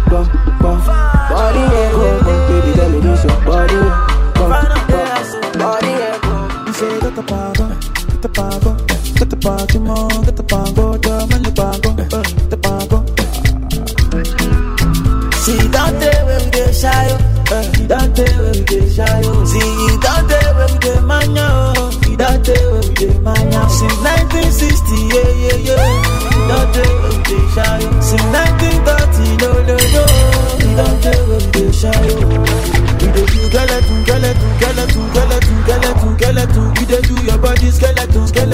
[0.10, 3.82] bump, bump, body, go, go, baby, tell me this, your body,
[4.36, 4.54] bump,
[4.92, 6.34] bump, body, go.
[6.68, 8.76] You say, get the power, get the power,
[9.18, 13.00] get the power, come on, get the power, come on, the power, get the power.
[15.42, 17.56] See, that day when we get shy, oh.
[17.56, 19.41] eh, that day when we get shy, oh.
[26.52, 27.80] don't take rotation.
[28.02, 30.04] Since 1930, no, no, no.
[30.60, 31.96] We don't take rotation.
[33.00, 36.66] We dey do skeleton, skeleton, skeleton, skeleton, skeleton, skeleton.
[36.76, 38.51] We dey do your body's skeleton, skeleton.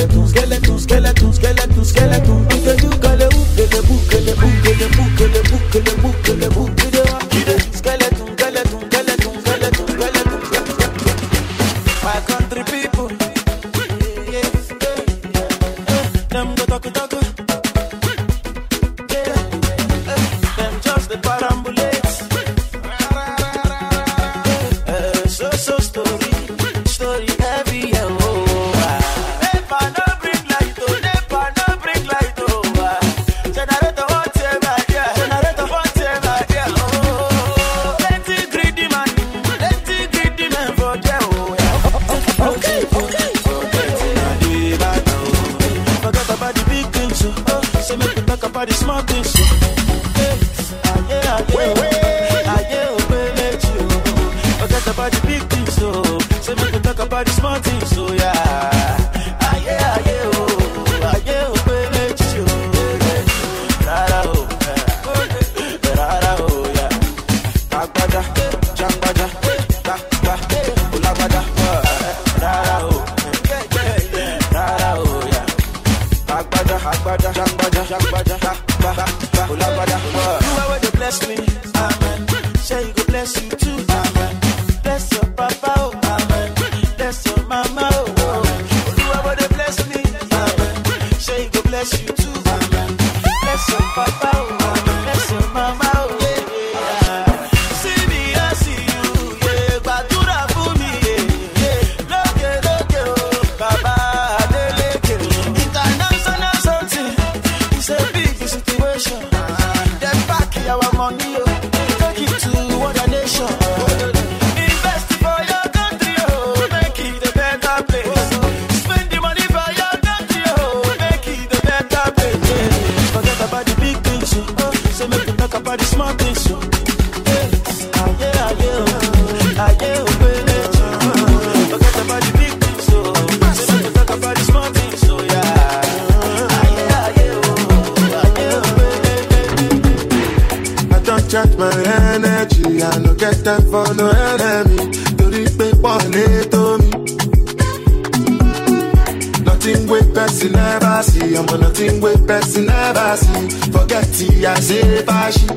[155.27, 155.47] Fashi.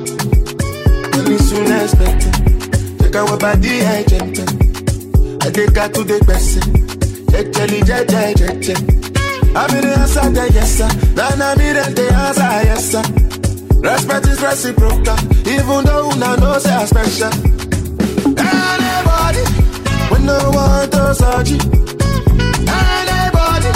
[1.16, 2.34] Money soon expected.
[2.98, 4.48] Take our body eh, and gentle.
[5.42, 6.62] I take her to the person.
[7.32, 8.74] Jejeli, jeje, jeje.
[9.54, 10.88] I'm in the answer, the yes sir.
[11.14, 13.02] Then I'm in the answer, yes sir.
[13.80, 15.18] Respect is reciprocal,
[15.48, 17.32] even though una know say I special.
[18.38, 19.44] Anybody,
[20.10, 21.64] when no one to search it.
[22.68, 23.70] Anybody,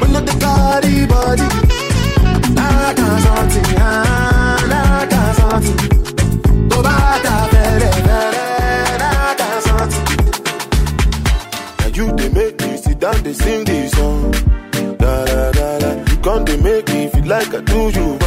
[0.00, 1.48] when no the carry body.
[2.56, 5.21] I can't something, I can
[5.52, 6.68] something.
[6.68, 8.40] Go back a very, very,
[9.02, 10.06] I can something.
[11.78, 14.30] Now you make me sit down, sing this song.
[15.02, 15.90] Da da da da.
[16.10, 18.21] You come they make me feel like I do you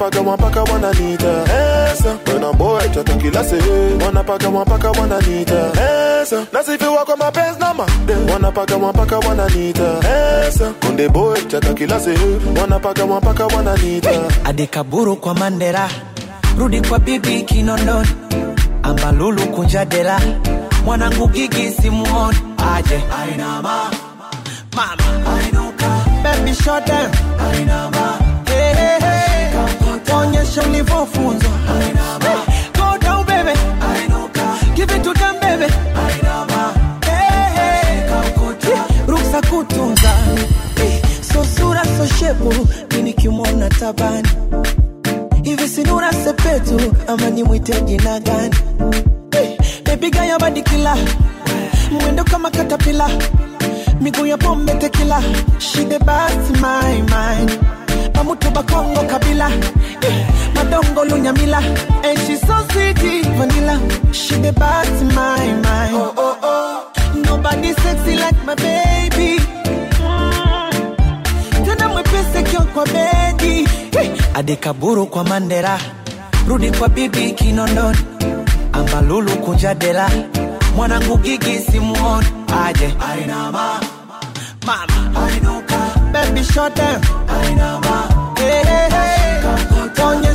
[0.00, 0.64] one paka,
[4.92, 5.72] one anita.
[6.22, 6.48] Esa.
[6.52, 8.28] Let's if you walk on my best, now my dude.
[8.28, 10.00] Wanna paka, one paka, one anita.
[10.04, 10.72] Esa.
[10.80, 12.16] Kunde boy, chata kila say.
[12.54, 14.10] Wanna paka, one paka, one anita.
[14.44, 15.88] adekaburu kwa mandera
[16.58, 18.08] rudi kwa bibi kinondoni
[18.82, 20.20] ambalulu kunja dela
[20.84, 22.38] mwanangu gigi simuoni
[22.74, 23.90] aje Ainama.
[24.76, 26.04] mama Ainuka.
[26.22, 27.10] baby shut down
[27.52, 28.18] Ainama.
[30.54, 31.50] Hey, nilivyofunzwa.
[31.66, 31.86] Hey.
[32.28, 33.58] Hey, go down baby
[34.74, 34.92] give
[37.04, 38.10] Hey, hey.
[40.86, 41.02] Eh,
[42.18, 42.54] shepu.
[42.96, 44.28] Mini kimwona tabani?
[45.42, 48.56] Hivi sinura sepetu ama nimwite jina gani?
[49.32, 50.24] Eh, bebiga
[51.90, 53.10] mwendo kama katapila
[54.00, 55.22] miguu ya pombe tekila
[58.12, 61.58] pamutu bakongo kabila Eh, madongo lunyamila.
[62.04, 62.98] And she so sweet
[63.38, 63.78] vanilla.
[64.12, 65.94] Shide basi my mind.
[65.96, 67.22] Oh, oh, oh.
[67.26, 69.40] nobody sexy like my baby.
[71.64, 73.68] Tena mwepese kio kwa bedi.
[73.98, 75.78] Eh, adekaburu kwa mandera
[76.48, 77.98] rudi kwa bibi kinondoni.
[78.72, 80.10] Ambalulu kunja dela.
[80.76, 82.26] Mwanangu gigi simuoni.
[82.64, 82.94] Aje.
[83.12, 83.80] Ainama.
[84.66, 85.26] mama.
[85.26, 85.76] Ainuka.
[86.12, 88.09] baby shut down Ainama.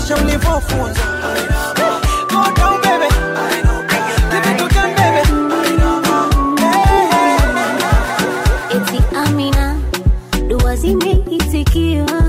[0.05, 1.01] maisha ulivyofunza
[10.75, 12.23] zimeitikiwa.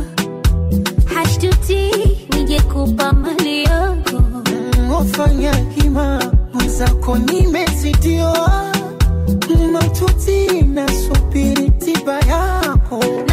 [1.14, 1.91] Hashtuti.
[2.33, 4.22] Nijekupa mali yako
[5.01, 6.22] ofanya hima.
[9.72, 13.26] Matuti na subiri tiba yako.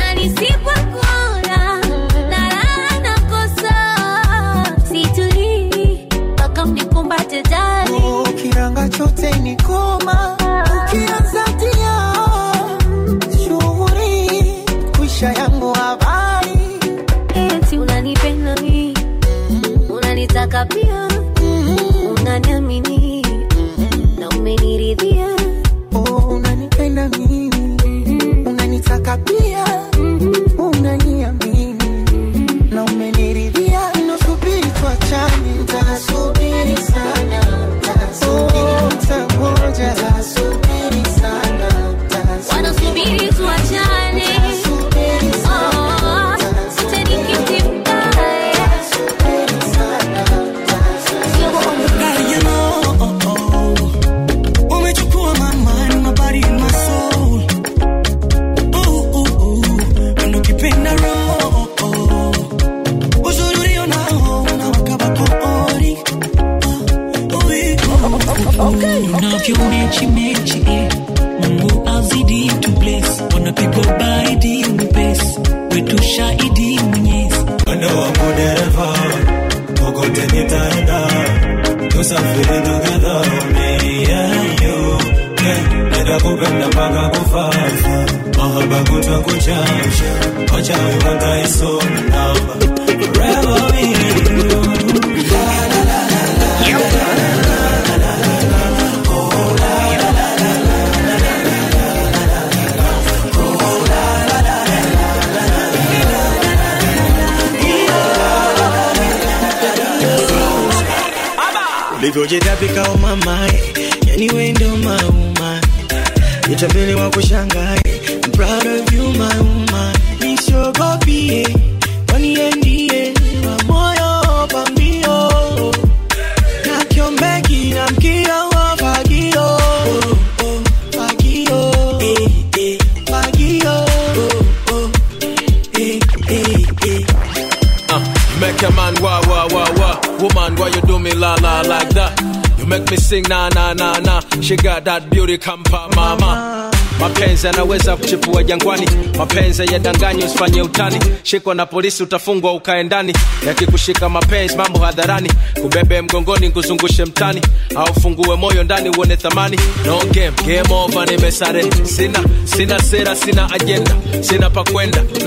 [145.33, 146.71] Beauty kampa mama.
[146.99, 148.87] mapenzi yanaweza kuchipua jangwani.
[149.17, 150.99] Mapenzi yadanganyi usifanye utani.
[151.23, 153.13] Shikwa na polisi utafungwa ukae ndani.
[153.47, 155.29] Yakikushika mapenzi mambo hadharani.
[155.61, 157.41] Kubebe mgongoni kuzungushe mtani.
[157.75, 159.59] Au fungue moyo ndani uone thamani.
[159.85, 164.63] No game game over nimesare sina sina sera sina ajenda sina pa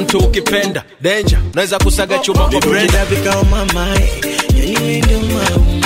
[0.01, 0.83] mtu ukipenda.
[1.01, 2.39] Danger unaweza kusaga chuma.
[2.49, 4.11] Kwa umamae
[4.55, 5.86] yani mauma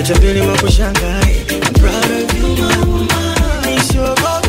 [0.00, 4.43] utapeli makushangai I'm proud of you my woman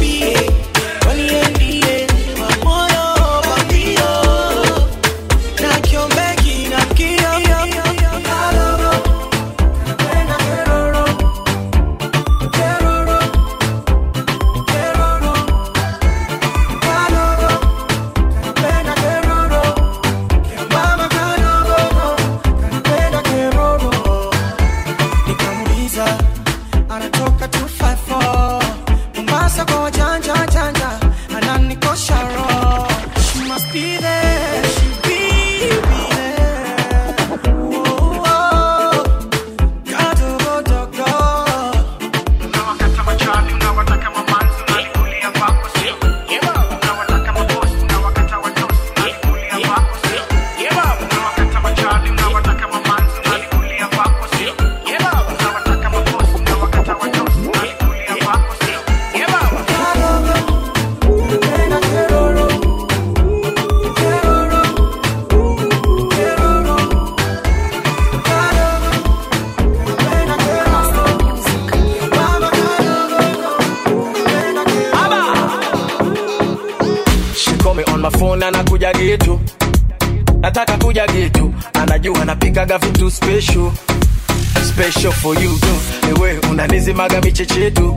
[85.26, 85.67] for you tu
[86.09, 87.95] ewe unanizimaga michechetu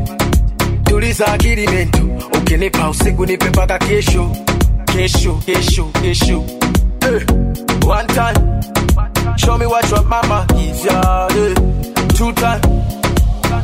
[0.85, 4.37] tuliza akili mentu ukinipa usiku nipe mpaka kesho
[4.85, 6.45] kesho kesho kesho
[7.01, 7.27] eh,
[7.89, 8.63] one time
[9.37, 11.55] show me what your mama is yeah, eh.
[12.17, 12.61] two time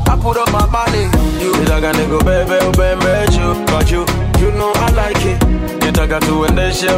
[0.07, 1.57] I put up my money on you.
[1.61, 3.97] Nitaka nikubebe ubembe juu kwa juu.
[3.97, 4.07] You
[4.43, 5.43] You know I like it.
[5.43, 5.49] You
[5.79, 6.91] a Nitaka tuendeshe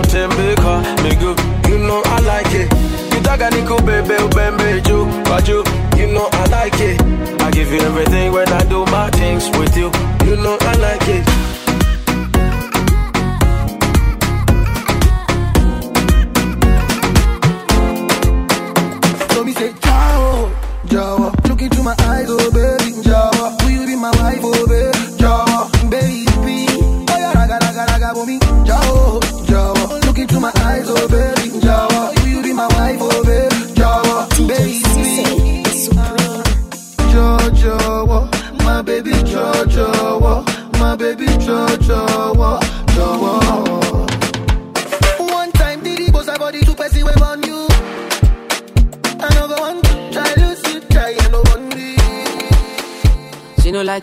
[0.62, 1.34] kwa miguu.
[1.70, 2.72] You know I like it.
[2.72, 5.64] You take a Nitaka nikubebe ubembe juu kwa juu.
[5.98, 7.00] You know I like it.
[7.42, 9.90] I give you everything when I do my things with you.
[10.28, 11.24] You know I like it.
[19.32, 20.50] So me say, Jawa,
[20.86, 21.48] Jawa.
[21.48, 22.50] Look into my eyes, oh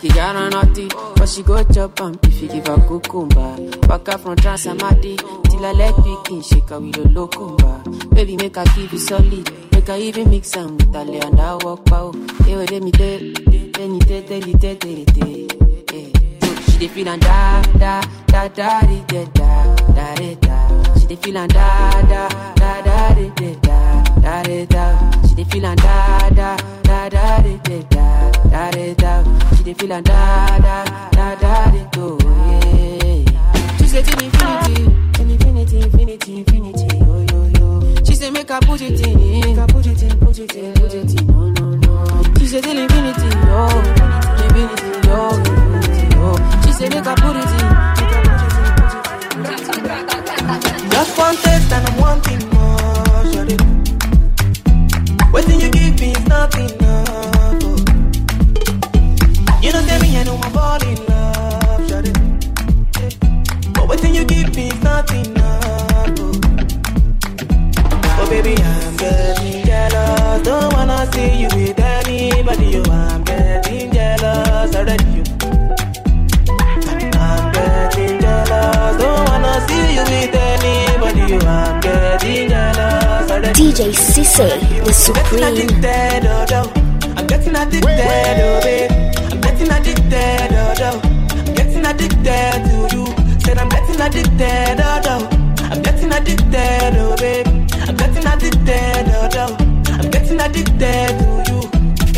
[0.04, 0.86] She it, on naughty,
[1.16, 3.56] but she go chop am if you give her cucumber.
[3.88, 5.16] Up from Transamadi,
[5.48, 8.14] till I let pikin shake her with a locumba.
[8.14, 11.40] Baby, make her give you solid, make her even mix am with a lay and
[11.40, 12.12] I walk pow.
[12.44, 13.18] Hey, wait, me let me tell,
[13.72, 15.40] tell, tell, tell, tell,
[15.96, 16.12] eh.
[16.66, 20.94] She dey feel and da da da da da da da da da.
[21.00, 23.54] She dey feel da da da da da da
[24.20, 25.28] da da da.
[25.28, 27.56] She dey feel and da da da da di,
[27.88, 28.13] da
[28.50, 29.74] da da da da.
[29.74, 32.18] feel like da da da da de do.
[32.22, 33.24] Yeah.
[33.78, 34.74] She said till infinity,
[35.12, 36.98] till infinity, infinity, infinity.
[36.98, 38.04] Yo yo yo.
[38.04, 40.72] She said make I put it in, make I put it in, put it in,
[40.74, 41.26] put it in.
[41.26, 42.22] No no no.
[42.38, 43.68] She said till infinity, yo,
[44.44, 46.36] infinity, yo, infinity, yo.
[46.64, 48.72] She said make I put it in, make I put it in,
[49.44, 50.90] put it in.
[50.90, 53.56] Just one taste and I'm wanting more, shawty.
[55.32, 56.54] Waiting you give me is not
[60.82, 62.12] me I know I'm in love, shawty.
[63.74, 65.64] But waiting you give me is not enough.
[66.18, 66.32] Oh,
[68.20, 70.42] oh baby I'm getting jealous.
[70.42, 72.66] Don't wanna see you with anybody.
[72.66, 75.04] You I'm getting jealous already.
[75.14, 75.22] You.
[77.16, 78.96] I'm getting jealous.
[78.98, 81.32] Don't wanna see you with anybody.
[81.32, 83.60] You I'm getting jealous already.
[83.60, 85.44] DJ Sisse, the Supreme.
[85.44, 86.72] addicted, oh.
[87.16, 89.23] I'm getting addicted, oh, babe.
[89.54, 91.00] Getting addicted, oh, no.
[91.38, 93.06] I'm getting addicted to you.
[93.38, 95.28] Said I'm getting addicted, oh, no.
[95.70, 97.46] I'm getting addicted, oh, babe.
[97.86, 99.56] I'm getting addicted, oh, no.
[99.94, 101.60] I'm getting addicted to you.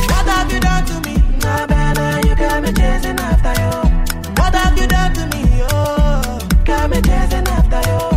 [0.08, 1.16] What have you done to me?
[1.42, 4.32] No, better, you got me chasing after you.
[4.38, 6.38] What have you done to me, oh?
[6.64, 8.15] Got me chasing after you.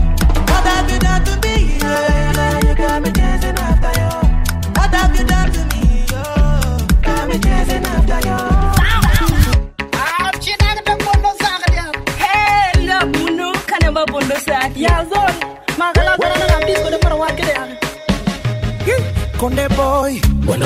[19.39, 20.19] Conde boy.
[20.43, 20.65] Bueno,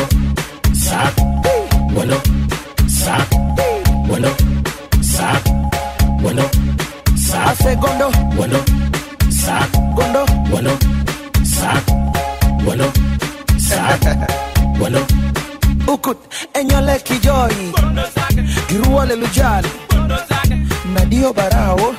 [0.73, 1.13] sac.
[1.91, 2.15] Bueno,
[2.87, 3.27] sac.
[4.07, 4.29] Bueno,
[4.99, 5.43] sac.
[6.21, 6.41] Bueno,
[7.15, 7.47] sac.
[7.49, 8.09] Hace gondo.
[8.35, 8.57] Bueno,
[9.29, 9.69] sac.
[9.93, 10.25] Gondo.
[10.49, 10.71] Bueno,
[11.45, 11.83] sac.
[12.63, 12.85] Bueno,
[13.59, 14.01] sac.
[14.79, 14.99] Bueno,
[15.85, 16.17] Ukut.
[16.55, 17.73] Enyole kijoi.
[18.67, 19.69] Giruole lujali.
[20.95, 21.93] Nadio barao.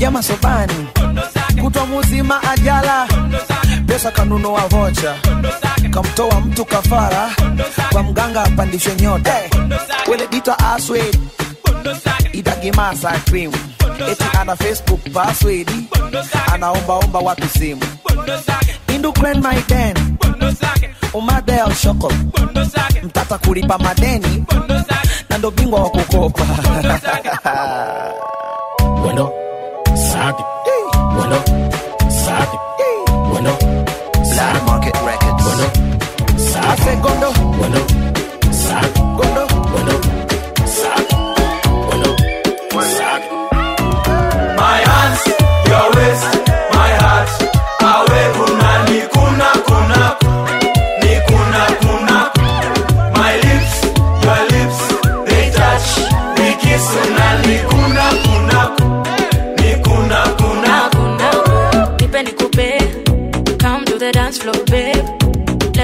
[0.00, 0.86] Gijama sobani.
[1.62, 3.06] Kutwa muzima ajala.
[3.86, 5.14] Pesa kanunua vocha.
[5.90, 7.30] Kamtoa mtu kafara.
[7.92, 9.34] Kwa mganga apandishwe nyota.
[10.10, 11.18] Wele dita aswed.
[12.32, 13.52] Idagimasa cream.
[14.10, 15.70] Eti ana Facebook password.
[16.52, 17.82] Anaombaomba watu simu.
[18.94, 19.96] Indukren maiden.
[21.14, 22.12] Umadel shoko.
[23.02, 24.44] Mtata kulipa madeni.
[25.30, 26.46] Na ndo bingwa wa kukopa.
[30.20, 30.36] bueno, sac.
[31.14, 31.36] Bueno,
[32.22, 32.48] sac.
[33.30, 33.56] Bueno,
[34.50, 36.56] Black Market Records.
[36.56, 37.32] Hace gondo.
[37.56, 38.09] Bueno, sac.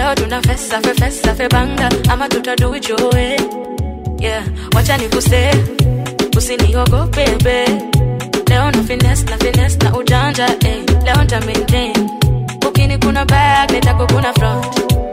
[0.07, 1.89] Leo tuna fesa fe fesa fe banga.
[2.11, 2.89] Ama tutadu it
[4.21, 4.43] yeah
[4.75, 5.51] wacha nikuse
[6.37, 7.67] usiniogope babe
[8.49, 10.85] leo na fines na fines na ujanja eh.
[11.05, 12.11] Leo nta maintain.
[12.69, 14.67] Ukini kuna bag nitako kuna front.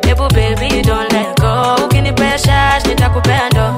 [0.07, 1.85] Ebu baby don't let go.
[1.85, 3.75] Ukinipea shash nitakupea ndo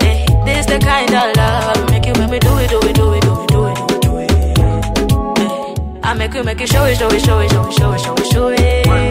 [0.00, 1.90] eh this the kind of love.
[1.90, 4.18] Make you make me do it do it do it do it do it do
[4.20, 7.92] it I make you make you show it, show it, show it, show it, show
[7.92, 9.01] it, show it, show it.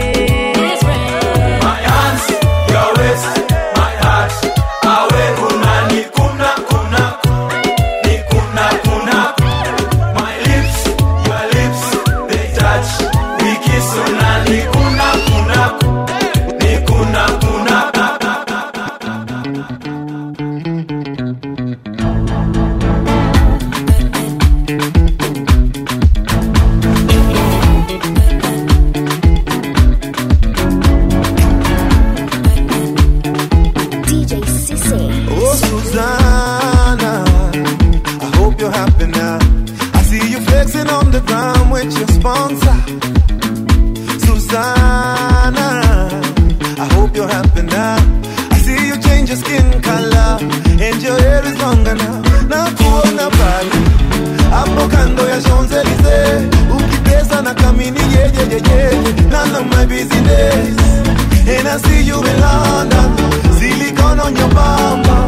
[61.72, 63.16] I see you in London,
[63.56, 65.22] silicone on your bumper,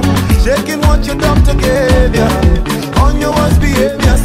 [0.45, 2.29] shaking what doctor gave ya.
[3.01, 4.17] On your worst behavior,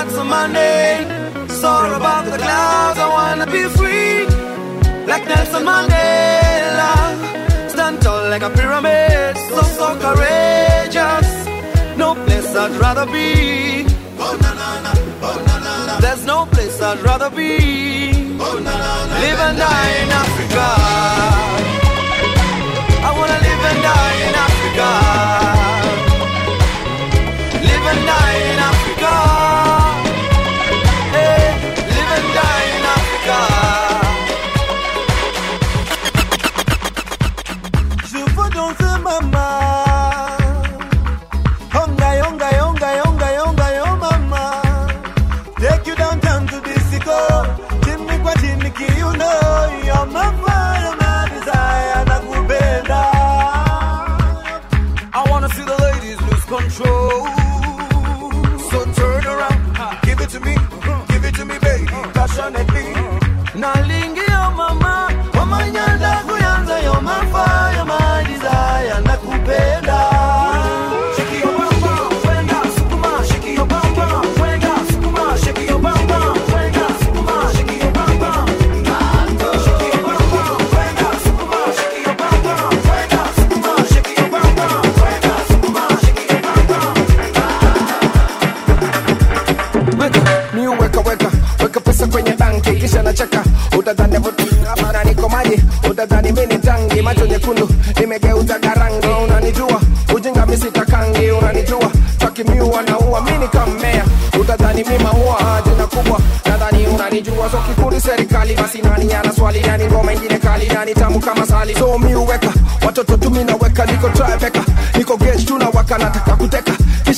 [0.00, 1.50] and lots money.
[1.60, 4.26] Soar above the clouds, I wanna be free.
[5.06, 6.92] Like Nelson Mandela.
[7.70, 11.30] Stand tall like a pyramid, so, so courageous.
[11.96, 13.84] No place I'd rather be.
[16.00, 18.12] There's no place I'd rather be.
[19.22, 20.49] Live and die in Africa.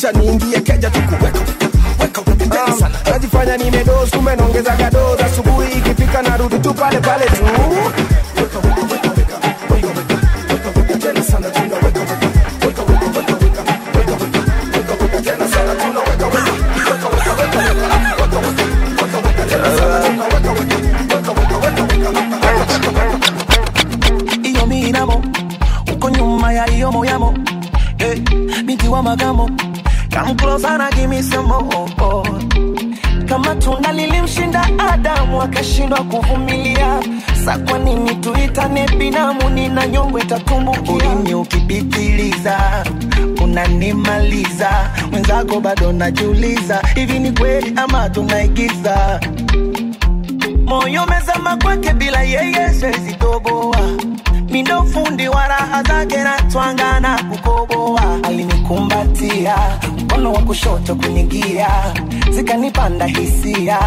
[0.02, 1.38] Kisha niingie keja tukuweka
[2.52, 7.44] Um, najifanya nimedos kumbe naongezaga dos asubuhi ikifika narudi tu pale pale tu
[24.42, 25.22] iyo minamo
[25.92, 27.34] uko nyuma ya iyo moyamo
[27.98, 28.18] eh,
[28.64, 29.50] binti magamo
[30.12, 31.62] come closer na give me some more
[32.00, 32.22] oh.
[33.28, 37.00] kama tunda lilimshinda adamu akashindwa kuvumilia.
[37.44, 40.94] Sa kwa nini tuitane binamu nina nyongo itatumbukia?
[40.94, 42.84] Ulimi ukipitiliza
[43.44, 44.90] unanimaliza.
[45.10, 49.20] Mwenzako bado najiuliza hivi ni kweli ama tunaigiza?
[50.64, 53.80] Moyo mezama kwake bila yeye siwezi toboa.
[54.50, 58.02] Mindo fundi wa raha zake na twanga na kukoboa.
[58.22, 59.56] Alinikumbatia
[60.12, 61.68] mkono wa kushoto kunigia
[62.30, 63.78] zikanipanda hisia.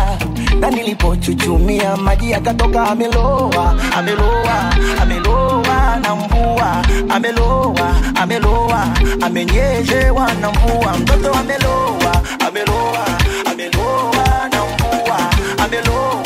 [0.60, 8.88] Na nilipochuchumia maji yakatoka ameloa ameloa ameloa na mvua ameloa ameloa
[9.22, 10.98] amenyeshewa na mvua.
[10.98, 13.06] Mtoto ameloa ameloa
[13.52, 15.30] ameloa na mvua
[15.66, 16.25] ameloa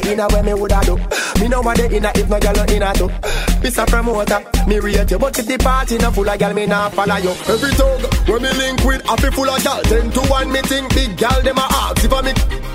[0.00, 0.96] the inner where me woulda do.
[1.40, 3.06] Me know what the inner if no girl inna do.
[3.06, 6.88] a Promoter, me rate you, but if the party no full of girl, me nah
[6.90, 7.30] follow you.
[7.46, 9.82] Every tongue when me link with, happy full of girl.
[9.82, 12.04] Ten to one, me think big girl dem a ask.
[12.04, 12.32] If I me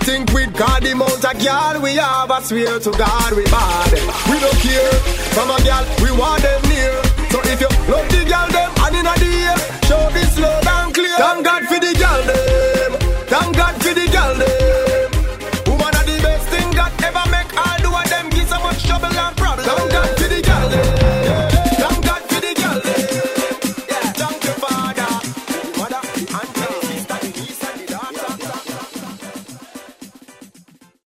[0.07, 3.91] think with God, the amount of girl we have, I swear to God we bad.
[4.29, 4.95] We don't care
[5.35, 6.95] from a girl, we want them near.
[7.31, 10.93] So if you love the girl them and inna the air, show this love and
[10.93, 11.17] clear.
[11.17, 12.91] Thank God for the girl them.
[13.27, 14.58] Thank God for the girl them.